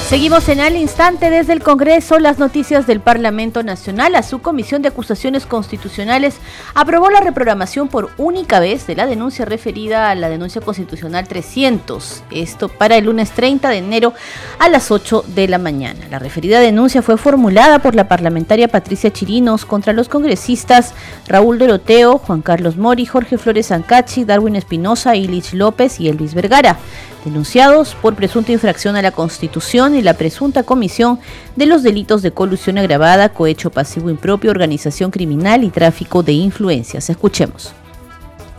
Seguimos 0.09 0.49
en 0.49 0.59
al 0.59 0.75
instante 0.75 1.29
desde 1.29 1.53
el 1.53 1.61
Congreso 1.61 2.17
las 2.17 2.39
noticias 2.39 2.87
del 2.87 2.99
Parlamento 2.99 3.61
Nacional. 3.61 4.15
A 4.15 4.23
su 4.23 4.41
Comisión 4.41 4.81
de 4.81 4.87
Acusaciones 4.87 5.45
Constitucionales 5.45 6.37
aprobó 6.73 7.11
la 7.11 7.21
reprogramación 7.21 7.89
por 7.89 8.09
única 8.17 8.59
vez 8.59 8.87
de 8.87 8.95
la 8.95 9.05
denuncia 9.05 9.45
referida 9.45 10.09
a 10.09 10.15
la 10.15 10.27
denuncia 10.27 10.61
constitucional 10.61 11.27
300. 11.27 12.23
Esto 12.31 12.69
para 12.69 12.97
el 12.97 13.05
lunes 13.05 13.29
30 13.29 13.69
de 13.69 13.77
enero 13.77 14.15
a 14.57 14.67
las 14.67 14.89
8 14.89 15.25
de 15.27 15.47
la 15.47 15.59
mañana. 15.59 16.07
La 16.09 16.17
referida 16.17 16.59
denuncia 16.59 17.03
fue 17.03 17.15
formulada 17.15 17.77
por 17.77 17.93
la 17.93 18.07
parlamentaria 18.07 18.67
Patricia 18.67 19.13
Chirinos 19.13 19.63
contra 19.63 19.93
los 19.93 20.09
congresistas 20.09 20.95
Raúl 21.27 21.59
Doroteo, 21.59 22.17
Juan 22.17 22.41
Carlos 22.41 22.77
Mori, 22.77 23.05
Jorge 23.05 23.37
Flores 23.37 23.71
Ancachi, 23.71 24.25
Darwin 24.25 24.55
Espinosa, 24.55 25.15
Ilich 25.15 25.53
López 25.53 25.99
y 25.99 26.09
Elvis 26.09 26.33
Vergara 26.33 26.79
denunciados 27.23 27.95
por 27.95 28.15
presunta 28.15 28.51
infracción 28.51 28.95
a 28.95 29.01
la 29.01 29.11
Constitución 29.11 29.95
y 29.95 30.01
la 30.01 30.15
presunta 30.15 30.63
comisión 30.63 31.19
de 31.55 31.65
los 31.65 31.83
delitos 31.83 32.21
de 32.21 32.31
colusión 32.31 32.77
agravada, 32.77 33.29
cohecho 33.29 33.69
pasivo 33.69 34.09
impropio, 34.09 34.51
organización 34.51 35.11
criminal 35.11 35.63
y 35.63 35.69
tráfico 35.69 36.23
de 36.23 36.33
influencias. 36.33 37.09
Escuchemos. 37.09 37.73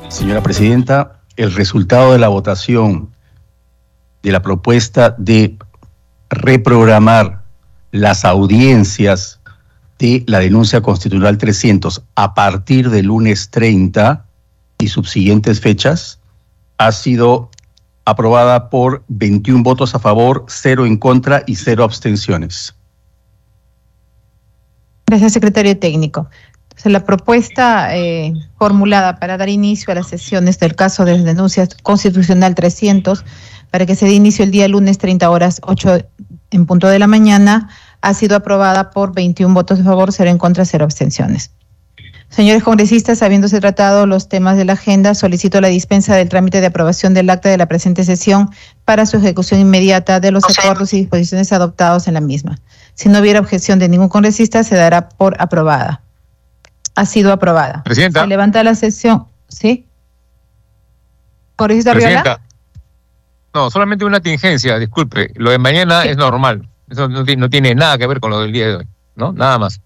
Señora 0.08 0.42
Presidenta, 0.42 1.20
el 1.36 1.52
resultado 1.54 2.12
de 2.12 2.18
la 2.18 2.28
votación 2.28 3.10
de 4.22 4.32
la 4.32 4.42
propuesta 4.42 5.14
de 5.16 5.56
reprogramar 6.28 7.42
las 7.92 8.24
audiencias 8.24 9.40
de 9.98 10.24
la 10.26 10.38
denuncia 10.38 10.80
constitucional 10.80 11.38
300 11.38 12.02
a 12.14 12.34
partir 12.34 12.90
del 12.90 13.06
lunes 13.06 13.50
30 13.50 14.24
y 14.78 14.88
subsiguientes 14.88 15.60
fechas 15.60 16.20
ha 16.78 16.92
sido 16.92 17.50
aprobada 18.10 18.70
por 18.70 19.04
21 19.08 19.62
votos 19.62 19.94
a 19.94 19.98
favor, 19.98 20.44
0 20.48 20.86
en 20.86 20.96
contra 20.96 21.42
y 21.46 21.56
0 21.56 21.84
abstenciones. 21.84 22.74
Gracias, 25.06 25.32
secretario 25.32 25.76
técnico. 25.78 26.28
la 26.84 27.04
propuesta 27.04 27.96
eh, 27.96 28.32
formulada 28.58 29.18
para 29.18 29.36
dar 29.36 29.48
inicio 29.48 29.92
a 29.92 29.94
las 29.96 30.08
sesiones 30.08 30.58
del 30.58 30.74
caso 30.74 31.04
de 31.04 31.18
denuncia 31.18 31.68
constitucional 31.82 32.54
300 32.54 33.24
para 33.70 33.86
que 33.86 33.94
se 33.94 34.06
dé 34.06 34.12
inicio 34.12 34.44
el 34.44 34.50
día 34.50 34.68
lunes 34.68 34.98
30 34.98 35.28
horas 35.28 35.60
8 35.64 36.06
en 36.52 36.66
punto 36.66 36.88
de 36.88 36.98
la 36.98 37.06
mañana 37.06 37.68
ha 38.00 38.14
sido 38.14 38.36
aprobada 38.36 38.90
por 38.90 39.14
21 39.14 39.52
votos 39.52 39.80
a 39.80 39.84
favor, 39.84 40.12
0 40.12 40.30
en 40.30 40.38
contra, 40.38 40.64
0 40.64 40.84
abstenciones. 40.84 41.50
Señores 42.30 42.62
congresistas, 42.62 43.22
habiéndose 43.22 43.60
tratado 43.60 44.06
los 44.06 44.28
temas 44.28 44.56
de 44.56 44.64
la 44.64 44.74
agenda, 44.74 45.14
solicito 45.16 45.60
la 45.60 45.66
dispensa 45.66 46.14
del 46.14 46.28
trámite 46.28 46.60
de 46.60 46.68
aprobación 46.68 47.12
del 47.12 47.28
acta 47.28 47.48
de 47.48 47.58
la 47.58 47.66
presente 47.66 48.04
sesión 48.04 48.50
para 48.84 49.04
su 49.04 49.16
ejecución 49.16 49.58
inmediata 49.58 50.20
de 50.20 50.30
los 50.30 50.44
acuerdos 50.44 50.92
y 50.94 51.00
disposiciones 51.00 51.52
adoptados 51.52 52.06
en 52.06 52.14
la 52.14 52.20
misma. 52.20 52.56
Si 52.94 53.08
no 53.08 53.18
hubiera 53.18 53.40
objeción 53.40 53.80
de 53.80 53.88
ningún 53.88 54.08
congresista, 54.08 54.62
se 54.62 54.76
dará 54.76 55.08
por 55.08 55.34
aprobada. 55.42 56.02
Ha 56.94 57.04
sido 57.04 57.32
aprobada. 57.32 57.82
Presidenta. 57.82 58.20
Se 58.20 58.26
levanta 58.28 58.62
la 58.62 58.76
sesión. 58.76 59.26
¿Sí? 59.48 59.88
¿Congresista 61.56 61.92
Presidenta. 61.92 62.40
No, 63.52 63.70
solamente 63.70 64.04
una 64.04 64.20
tingencia, 64.20 64.78
disculpe. 64.78 65.32
Lo 65.34 65.50
de 65.50 65.58
mañana 65.58 66.04
es 66.04 66.16
normal. 66.16 66.68
Eso 66.88 67.08
no 67.08 67.24
tiene 67.24 67.74
nada 67.74 67.98
que 67.98 68.06
ver 68.06 68.20
con 68.20 68.30
lo 68.30 68.40
del 68.40 68.52
día 68.52 68.68
de 68.68 68.76
hoy, 68.76 68.88
¿no? 69.16 69.32
Nada 69.32 69.58
más. 69.58 69.80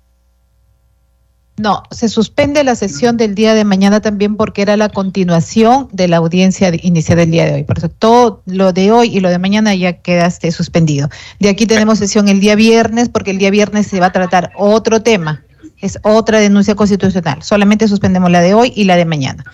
No, 1.57 1.85
se 1.93 2.09
suspende 2.09 2.65
la 2.65 2.75
sesión 2.75 3.17
del 3.17 3.37
día 3.37 3.55
de 3.55 3.65
mañana 3.65 4.01
también 4.01 4.37
porque 4.37 4.63
era 4.63 4.77
la 4.77 4.89
continuación 4.89 5.89
de 5.93 6.09
la 6.09 6.17
audiencia 6.17 6.73
iniciada 6.83 7.23
el 7.23 7.31
día 7.31 7.45
de 7.47 7.55
hoy. 7.55 7.63
Por 7.63 7.79
eso 7.79 7.89
todo 7.89 8.43
lo 8.45 8.73
de 8.73 8.91
hoy 8.91 9.17
y 9.17 9.21
lo 9.21 9.29
de 9.29 9.39
mañana 9.39 9.73
ya 9.75 9.93
quedaste 9.93 10.51
suspendido. 10.51 11.09
De 11.39 11.49
aquí 11.49 11.67
tenemos 11.67 11.99
sesión 11.99 12.29
el 12.29 12.41
día 12.41 12.57
viernes 12.57 13.09
porque 13.09 13.31
el 13.31 13.39
día 13.39 13.51
viernes 13.51 13.87
se 13.87 14.01
va 14.01 14.07
a 14.07 14.13
tratar 14.13 14.51
otro 14.57 15.03
tema. 15.03 15.45
Es 15.81 15.99
otra 16.03 16.41
denuncia 16.41 16.75
constitucional. 16.75 17.43
Solamente 17.45 17.87
suspendemos 17.87 18.33
la 18.33 18.41
de 18.41 18.55
hoy 18.55 18.73
y 18.75 18.85
la 18.85 18.97
de 18.97 19.05
mañana. 19.05 19.45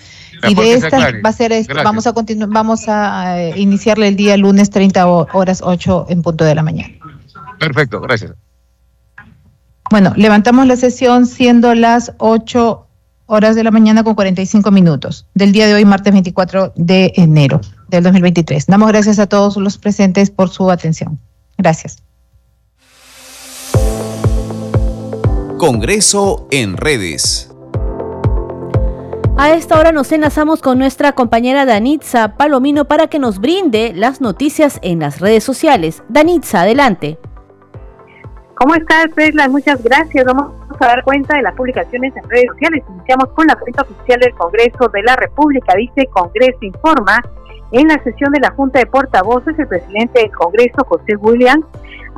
Y 0.49 0.55
de 0.55 0.73
esta 0.73 1.13
va 1.23 1.29
a 1.29 1.33
ser, 1.33 1.53
vamos 1.85 2.07
a 2.07 2.15
continuar, 2.15 2.49
vamos 2.49 2.89
a 2.89 3.43
eh, 3.43 3.53
iniciarle 3.57 4.09
el 4.09 4.17
día 4.17 4.39
lunes 4.39 4.71
30 4.71 5.07
horas 5.07 5.61
8 5.63 6.07
en 6.09 6.23
punto 6.23 6.45
de 6.45 6.55
la 6.55 6.63
mañana. 6.63 6.95
Perfecto, 7.59 8.01
gracias. 8.01 8.33
Bueno, 9.91 10.13
levantamos 10.15 10.69
la 10.69 10.77
sesión 10.77 11.27
siendo 11.27 11.75
las 11.75 12.13
8 12.19 12.87
horas 13.27 13.57
de 13.57 13.65
la 13.65 13.73
mañana 13.73 14.05
con 14.05 14.15
45 14.15 14.71
minutos 14.71 15.27
del 15.35 15.51
día 15.51 15.67
de 15.67 15.75
hoy, 15.75 15.85
martes 15.85 16.13
24 16.13 16.73
de 16.77 17.13
enero 17.17 17.61
del 17.89 18.05
2023. 18.05 18.67
Damos 18.67 18.89
gracias 18.89 19.19
a 19.19 19.27
todos 19.27 19.57
los 19.57 19.79
presentes 19.79 20.31
por 20.31 20.49
su 20.49 20.71
atención. 20.71 21.19
Gracias. 21.59 22.05
Congreso 25.59 26.47
en 26.53 26.77
redes. 26.77 27.51
A 29.37 29.55
esta 29.55 29.79
hora 29.79 29.91
nos 29.91 30.13
enlazamos 30.13 30.61
con 30.61 30.79
nuestra 30.79 31.13
compañera 31.13 31.67
Danitza 31.67 32.37
Palomino 32.37 32.85
para 32.85 33.09
que 33.09 33.19
nos 33.19 33.41
brinde 33.41 33.93
las 33.95 34.21
noticias 34.21 34.79
en 34.83 35.01
las 35.01 35.19
redes 35.19 35.43
sociales. 35.43 36.03
Danitza, 36.09 36.63
adelante. 36.63 37.19
¿Cómo 38.61 38.75
estás, 38.75 39.07
Tesla? 39.15 39.49
Muchas 39.49 39.83
gracias. 39.83 40.23
Vamos 40.23 40.53
a 40.79 40.87
dar 40.87 41.03
cuenta 41.03 41.35
de 41.35 41.43
las 41.43 41.55
publicaciones 41.55 42.15
en 42.15 42.29
redes 42.29 42.45
sociales. 42.53 42.85
Iniciamos 42.91 43.31
con 43.31 43.47
la 43.47 43.57
cuenta 43.57 43.81
oficial 43.81 44.21
del 44.21 44.35
Congreso 44.35 44.87
de 44.93 45.03
la 45.03 45.17
República. 45.17 45.73
Dice 45.77 46.07
Congreso 46.13 46.59
Informa. 46.61 47.23
En 47.73 47.89
la 47.89 48.03
sesión 48.03 48.31
de 48.33 48.41
la 48.41 48.51
Junta 48.51 48.81
de 48.81 48.85
Portavoces, 48.85 49.59
el 49.59 49.67
presidente 49.67 50.21
del 50.21 50.31
Congreso, 50.33 50.85
José 50.87 51.17
William, 51.17 51.65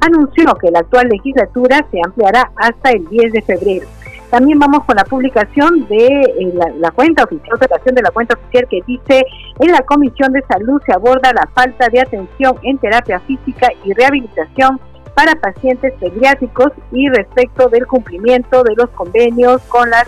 anunció 0.00 0.52
que 0.56 0.72
la 0.72 0.80
actual 0.80 1.10
legislatura 1.10 1.86
se 1.92 2.00
ampliará 2.04 2.50
hasta 2.56 2.90
el 2.90 3.08
10 3.08 3.32
de 3.34 3.42
febrero. 3.42 3.86
También 4.28 4.58
vamos 4.58 4.82
con 4.84 4.96
la 4.96 5.04
publicación 5.04 5.86
de 5.86 6.06
eh, 6.06 6.52
la, 6.54 6.70
la, 6.70 6.90
cuenta 6.90 7.22
oficial, 7.22 7.56
de 7.60 8.02
la 8.02 8.10
cuenta 8.10 8.34
oficial 8.34 8.66
que 8.68 8.80
dice 8.84 9.24
en 9.60 9.70
la 9.70 9.82
Comisión 9.82 10.32
de 10.32 10.42
Salud 10.42 10.82
se 10.86 10.92
aborda 10.92 11.32
la 11.34 11.48
falta 11.54 11.88
de 11.88 12.00
atención 12.00 12.56
en 12.64 12.78
terapia 12.78 13.20
física 13.20 13.68
y 13.84 13.92
rehabilitación 13.92 14.80
para 15.14 15.34
pacientes 15.34 15.92
pediátricos 16.00 16.72
y 16.90 17.08
respecto 17.08 17.68
del 17.68 17.86
cumplimiento 17.86 18.62
de 18.62 18.74
los 18.74 18.90
convenios 18.90 19.60
con 19.68 19.90
las 19.90 20.06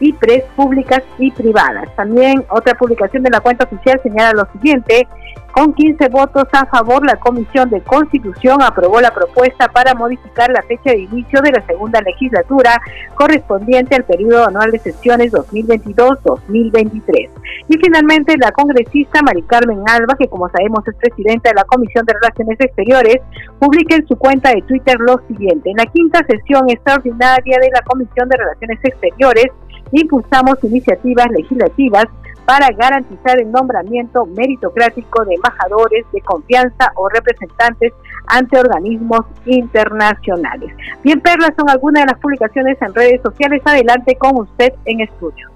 IPRES 0.00 0.44
públicas 0.56 1.02
y 1.18 1.30
privadas. 1.30 1.94
También 1.96 2.44
otra 2.50 2.74
publicación 2.74 3.22
de 3.22 3.30
la 3.30 3.40
cuenta 3.40 3.64
oficial 3.64 4.00
señala 4.02 4.32
lo 4.32 4.46
siguiente, 4.52 5.06
con 5.52 5.74
15 5.74 6.08
votos 6.08 6.44
a 6.52 6.64
favor, 6.66 7.04
la 7.04 7.16
Comisión 7.16 7.68
de 7.68 7.82
Constitución 7.82 8.62
aprobó 8.62 9.00
la 9.00 9.12
propuesta 9.12 9.68
para 9.68 9.94
modificar 9.94 10.50
la 10.50 10.62
fecha 10.62 10.90
de 10.90 11.00
inicio 11.00 11.42
de 11.42 11.52
la 11.52 11.64
segunda 11.66 12.00
legislatura 12.00 12.80
correspondiente 13.14 13.94
al 13.94 14.04
periodo 14.04 14.46
anual 14.48 14.70
de 14.70 14.78
sesiones 14.78 15.30
2022-2023. 15.32 17.28
Y 17.68 17.78
finalmente, 17.78 18.34
la 18.38 18.50
congresista 18.52 19.20
Mari 19.22 19.42
Carmen 19.42 19.82
Alba, 19.86 20.16
que 20.18 20.28
como 20.28 20.48
sabemos 20.48 20.88
es 20.88 20.94
presidenta 20.96 21.50
de 21.50 21.56
la 21.56 21.64
Comisión 21.64 22.06
de 22.06 22.14
Relaciones 22.14 22.58
Exteriores, 22.58 23.18
publica 23.58 23.94
en 23.96 24.08
su 24.08 24.16
cuenta 24.16 24.50
de 24.50 24.62
Twitter 24.62 24.96
lo 25.00 25.20
siguiente. 25.28 25.70
En 25.70 25.76
la 25.76 25.86
quinta 25.86 26.24
sesión 26.26 26.70
extraordinaria 26.70 27.58
de 27.60 27.70
la 27.70 27.82
Comisión 27.82 28.26
de 28.28 28.38
Relaciones 28.38 28.78
Exteriores, 28.82 29.48
impulsamos 29.92 30.56
iniciativas 30.64 31.26
legislativas 31.30 32.06
para 32.44 32.68
garantizar 32.70 33.38
el 33.38 33.50
nombramiento 33.50 34.26
meritocrático 34.26 35.24
de 35.24 35.34
embajadores 35.34 36.04
de 36.12 36.20
confianza 36.22 36.92
o 36.96 37.08
representantes 37.08 37.92
ante 38.26 38.58
organismos 38.58 39.20
internacionales. 39.46 40.74
Bien, 41.02 41.20
Perla, 41.20 41.52
son 41.56 41.70
algunas 41.70 42.04
de 42.04 42.12
las 42.12 42.20
publicaciones 42.20 42.80
en 42.80 42.94
redes 42.94 43.20
sociales. 43.22 43.62
Adelante 43.64 44.16
con 44.16 44.40
usted 44.40 44.72
en 44.84 45.00
estudio. 45.00 45.48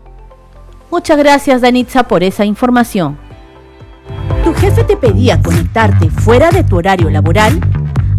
Muchas 0.90 1.18
gracias, 1.18 1.60
Danitza, 1.60 2.04
por 2.04 2.22
esa 2.22 2.44
información. 2.44 3.18
¿Tu 4.44 4.54
jefe 4.54 4.84
te 4.84 4.96
pedía 4.96 5.42
conectarte 5.42 6.08
fuera 6.08 6.50
de 6.50 6.62
tu 6.62 6.76
horario 6.76 7.10
laboral? 7.10 7.60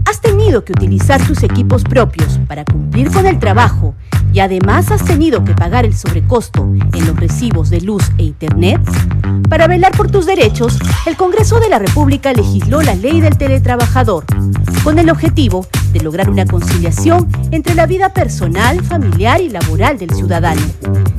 ¿Has 0.07 0.21
tenido 0.21 0.63
que 0.63 0.71
utilizar 0.71 1.21
tus 1.27 1.43
equipos 1.43 1.83
propios 1.83 2.39
para 2.47 2.63
cumplir 2.63 3.11
con 3.11 3.25
el 3.25 3.39
trabajo 3.39 3.93
y 4.31 4.39
además 4.39 4.89
has 4.89 5.03
tenido 5.03 5.43
que 5.43 5.53
pagar 5.53 5.83
el 5.83 5.93
sobrecosto 5.93 6.61
en 6.93 7.05
los 7.05 7.19
recibos 7.19 7.69
de 7.69 7.81
luz 7.81 8.09
e 8.17 8.23
internet? 8.23 8.79
Para 9.49 9.67
velar 9.67 9.91
por 9.91 10.09
tus 10.09 10.25
derechos, 10.25 10.79
el 11.07 11.17
Congreso 11.17 11.59
de 11.59 11.67
la 11.67 11.79
República 11.79 12.31
legisló 12.31 12.81
la 12.81 12.95
ley 12.95 13.19
del 13.19 13.37
teletrabajador, 13.37 14.23
con 14.81 14.97
el 14.97 15.09
objetivo 15.09 15.67
de 15.91 15.99
lograr 15.99 16.29
una 16.29 16.45
conciliación 16.45 17.27
entre 17.51 17.75
la 17.75 17.85
vida 17.85 18.13
personal, 18.13 18.81
familiar 18.85 19.41
y 19.41 19.49
laboral 19.49 19.97
del 19.97 20.11
ciudadano. 20.11 20.61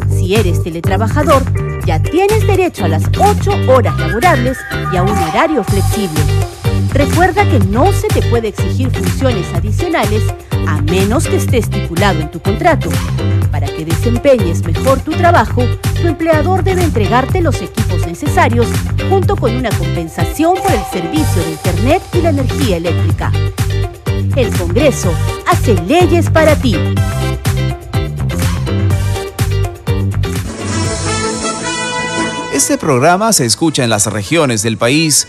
Si 0.08 0.34
eres 0.34 0.62
teletrabajador, 0.62 1.42
ya 1.84 2.02
tienes 2.02 2.46
derecho 2.46 2.86
a 2.86 2.88
las 2.88 3.02
8 3.18 3.70
horas 3.70 3.98
laborables 3.98 4.56
y 4.90 4.96
a 4.96 5.02
un 5.02 5.10
horario 5.10 5.62
flexible. 5.62 6.22
Recuerda 6.92 7.48
que 7.48 7.60
no 7.60 7.92
se 7.92 8.08
te 8.08 8.22
puede 8.22 8.48
exigir 8.48 8.90
funciones 8.90 9.46
adicionales 9.54 10.22
a 10.66 10.80
menos 10.82 11.26
que 11.26 11.36
esté 11.36 11.58
estipulado 11.58 12.20
en 12.20 12.30
tu 12.30 12.40
contrato. 12.40 12.88
Para 13.50 13.66
que 13.66 13.84
desempeñes 13.84 14.64
mejor 14.64 15.00
tu 15.00 15.12
trabajo, 15.12 15.62
tu 16.00 16.08
empleador 16.08 16.62
debe 16.62 16.82
entregarte 16.82 17.40
los 17.40 17.60
equipos 17.60 18.06
necesarios 18.06 18.68
junto 19.08 19.36
con 19.36 19.54
una 19.54 19.70
compensación 19.70 20.54
por 20.54 20.72
el 20.72 20.82
servicio 20.92 21.42
de 21.42 21.50
Internet 21.50 22.02
y 22.14 22.20
la 22.22 22.30
energía 22.30 22.76
eléctrica. 22.76 23.32
El 24.36 24.56
Congreso 24.56 25.12
hace 25.46 25.74
leyes 25.82 26.30
para 26.30 26.56
ti. 26.56 26.76
Este 32.54 32.76
programa 32.76 33.32
se 33.32 33.44
escucha 33.44 33.84
en 33.84 33.90
las 33.90 34.06
regiones 34.06 34.62
del 34.62 34.76
país 34.76 35.28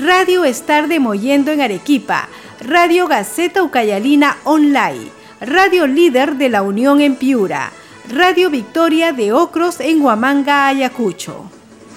Radio 0.00 0.44
Estar 0.44 0.86
de 0.86 1.00
Moyendo 1.00 1.50
en 1.50 1.60
Arequipa, 1.60 2.28
Radio 2.60 3.08
Gaceta 3.08 3.64
Ucayalina 3.64 4.36
Online, 4.44 5.08
Radio 5.40 5.88
Líder 5.88 6.36
de 6.36 6.48
la 6.48 6.62
Unión 6.62 7.00
en 7.00 7.16
Piura, 7.16 7.72
Radio 8.08 8.48
Victoria 8.48 9.12
de 9.12 9.32
Ocros 9.32 9.80
en 9.80 10.00
Huamanga, 10.00 10.68
Ayacucho. 10.68 11.50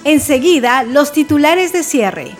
Enseguida, 0.03 0.81
los 0.81 1.11
titulares 1.11 1.73
de 1.73 1.83
cierre. 1.83 2.31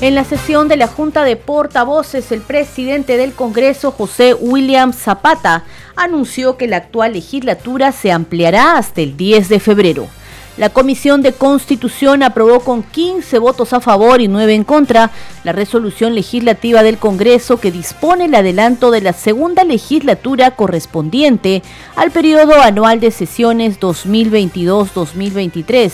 En 0.00 0.14
la 0.14 0.24
sesión 0.24 0.68
de 0.68 0.76
la 0.76 0.86
Junta 0.86 1.24
de 1.24 1.36
Portavoces, 1.36 2.32
el 2.32 2.40
presidente 2.40 3.18
del 3.18 3.34
Congreso, 3.34 3.90
José 3.90 4.32
William 4.32 4.92
Zapata, 4.92 5.64
anunció 5.98 6.56
que 6.56 6.68
la 6.68 6.78
actual 6.78 7.12
legislatura 7.12 7.92
se 7.92 8.10
ampliará 8.12 8.78
hasta 8.78 9.00
el 9.00 9.16
10 9.16 9.48
de 9.48 9.60
febrero. 9.60 10.08
La 10.56 10.70
Comisión 10.70 11.22
de 11.22 11.32
Constitución 11.32 12.24
aprobó 12.24 12.58
con 12.60 12.82
15 12.82 13.38
votos 13.38 13.72
a 13.72 13.80
favor 13.80 14.20
y 14.20 14.26
9 14.26 14.54
en 14.54 14.64
contra 14.64 15.12
la 15.44 15.52
resolución 15.52 16.16
legislativa 16.16 16.82
del 16.82 16.98
Congreso 16.98 17.60
que 17.60 17.70
dispone 17.70 18.24
el 18.24 18.34
adelanto 18.34 18.90
de 18.90 19.00
la 19.00 19.12
segunda 19.12 19.62
legislatura 19.62 20.50
correspondiente 20.50 21.62
al 21.94 22.10
periodo 22.10 22.60
anual 22.60 22.98
de 22.98 23.12
sesiones 23.12 23.78
2022-2023 23.78 25.92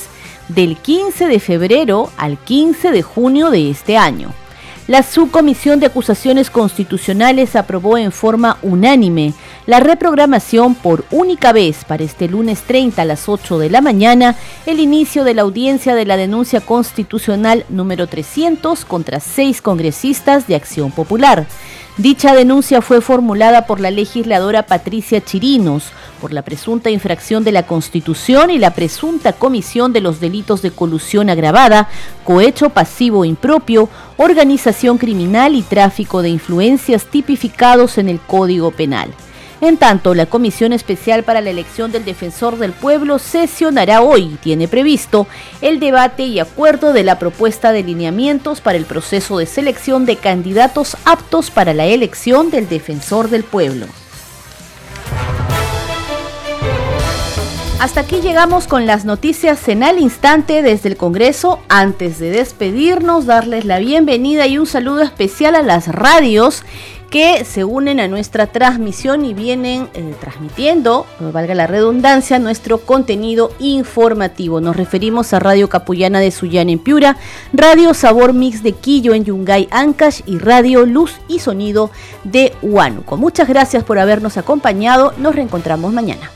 del 0.49 0.79
15 0.79 1.27
de 1.27 1.41
febrero 1.41 2.11
al 2.17 2.39
15 2.39 2.91
de 2.91 3.03
junio 3.03 3.51
de 3.51 3.69
este 3.69 3.99
año. 3.99 4.33
La 4.87 5.03
Subcomisión 5.03 5.81
de 5.81 5.87
Acusaciones 5.87 6.51
Constitucionales 6.51 7.57
aprobó 7.57 7.97
en 7.97 8.13
forma 8.13 8.59
unánime 8.61 9.33
la 9.65 9.81
reprogramación 9.81 10.75
por 10.75 11.07
única 11.11 11.55
vez 11.55 11.87
para 11.87 12.05
este 12.05 12.29
lunes 12.29 12.61
30 12.65 13.01
a 13.01 13.07
las 13.07 13.27
8 13.27 13.59
de 13.59 13.71
la 13.71 13.81
mañana 13.81 14.37
el 14.67 14.81
inicio 14.81 15.25
de 15.25 15.33
la 15.33 15.41
audiencia 15.41 15.95
de 15.95 16.05
la 16.05 16.19
denuncia 16.19 16.61
constitucional 16.61 17.65
número 17.71 18.07
300 18.07 18.85
contra 18.85 19.21
seis 19.21 19.63
congresistas 19.63 20.47
de 20.47 20.57
Acción 20.57 20.91
Popular. 20.91 21.47
Dicha 21.97 22.35
denuncia 22.35 22.83
fue 22.83 23.01
formulada 23.01 23.67
por 23.67 23.79
la 23.79 23.93
legisladora 23.93 24.65
Patricia 24.65 25.25
Chirinos 25.25 25.93
por 26.21 26.33
la 26.33 26.43
presunta 26.43 26.91
infracción 26.91 27.45
de 27.45 27.53
la 27.53 27.69
Constitución 27.69 28.51
y 28.51 28.59
la 28.59 28.75
presunta 28.75 29.33
comisión 29.33 29.93
de 29.93 30.01
los 30.01 30.19
delitos 30.19 30.61
de 30.61 30.73
colusión 30.73 31.31
agravada, 31.31 31.89
cohecho 32.25 32.71
pasivo 32.71 33.25
impropio, 33.25 33.89
organización 34.17 34.99
criminal 34.99 35.55
y 35.55 35.63
tráfico 35.63 36.21
de 36.21 36.31
influencias 36.31 37.07
tipificados 37.07 37.97
en 37.97 38.09
el 38.09 38.19
Código 38.19 38.73
Penal. 38.73 39.15
En 39.65 39.79
tanto, 39.79 40.15
la 40.15 40.27
Comisión 40.27 40.75
Especial 40.75 41.23
para 41.23 41.41
la 41.41 41.49
Elección 41.49 41.91
del 41.91 42.05
Defensor 42.05 42.59
del 42.59 42.75
Pueblo 42.75 43.19
sesionará 43.19 44.03
hoy, 44.03 44.37
tiene 44.43 44.69
previsto, 44.69 45.27
el 45.63 45.81
debate 45.81 46.25
y 46.25 46.39
acuerdo 46.39 46.93
de 46.93 47.03
la 47.03 47.19
propuesta 47.19 47.73
de 47.73 47.83
lineamientos 47.83 48.61
para 48.61 48.77
el 48.77 48.85
proceso 48.85 49.39
de 49.39 49.47
selección 49.47 50.05
de 50.05 50.17
candidatos 50.17 50.99
aptos 51.07 51.51
para 51.51 51.73
la 51.73 51.87
elección 51.87 52.51
del 52.51 52.69
Defensor 52.69 53.31
del 53.31 53.43
Pueblo. 53.43 53.87
Hasta 57.81 58.01
aquí 58.01 58.21
llegamos 58.21 58.67
con 58.67 58.85
las 58.87 59.07
noticias 59.07 59.67
en 59.69 59.83
al 59.83 59.99
instante 59.99 60.61
desde 60.61 60.91
el 60.91 60.99
Congreso. 60.99 61.61
Antes 61.71 62.19
de 62.19 62.31
despedirnos, 62.31 63.25
darles 63.25 63.65
la 63.65 63.79
bienvenida 63.79 64.47
y 64.47 64.59
un 64.59 64.67
saludo 64.67 65.03
especial 65.03 65.55
a 65.55 65.63
las 65.63 65.89
radios 65.89 66.65
que 67.15 67.45
se 67.45 67.63
unen 67.63 68.01
a 68.01 68.09
nuestra 68.09 68.49
transmisión 68.49 69.25
y 69.25 69.35
vienen 69.35 69.89
eh, 69.95 70.17
transmitiendo, 70.19 71.07
valga 71.21 71.55
la 71.55 71.69
redundancia, 71.69 72.41
nuestro 72.41 72.79
contenido 72.79 73.53
informativo. 73.61 74.61
Nos 74.61 74.75
referimos 74.75 75.33
a 75.33 75.39
Radio 75.39 75.69
Capullana 75.69 76.19
de 76.19 76.33
Sullana 76.33 76.73
en 76.73 76.81
Piura, 76.81 77.17
Radio 77.53 77.95
Sabor 77.95 78.33
Mix 78.33 78.65
de 78.65 78.73
Quillo 78.73 79.15
en 79.15 79.25
Yungay, 79.27 79.69
Ancash 79.71 80.23
y 80.27 80.39
Radio 80.39 80.87
Luz 80.87 81.13
y 81.29 81.39
Sonido 81.39 81.93
de 82.25 82.53
Huánuco. 82.63 83.17
Muchas 83.17 83.47
gracias 83.47 83.85
por 83.85 84.01
habernos 84.01 84.37
acompañado. 84.37 85.15
Nos 85.17 85.37
reencontramos 85.37 85.93
mañana. 85.93 86.33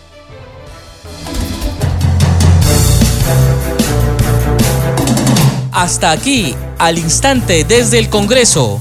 Hasta 5.72 6.12
aquí, 6.12 6.54
al 6.78 6.98
instante 6.98 7.64
desde 7.64 7.98
el 7.98 8.08
Congreso 8.08 8.80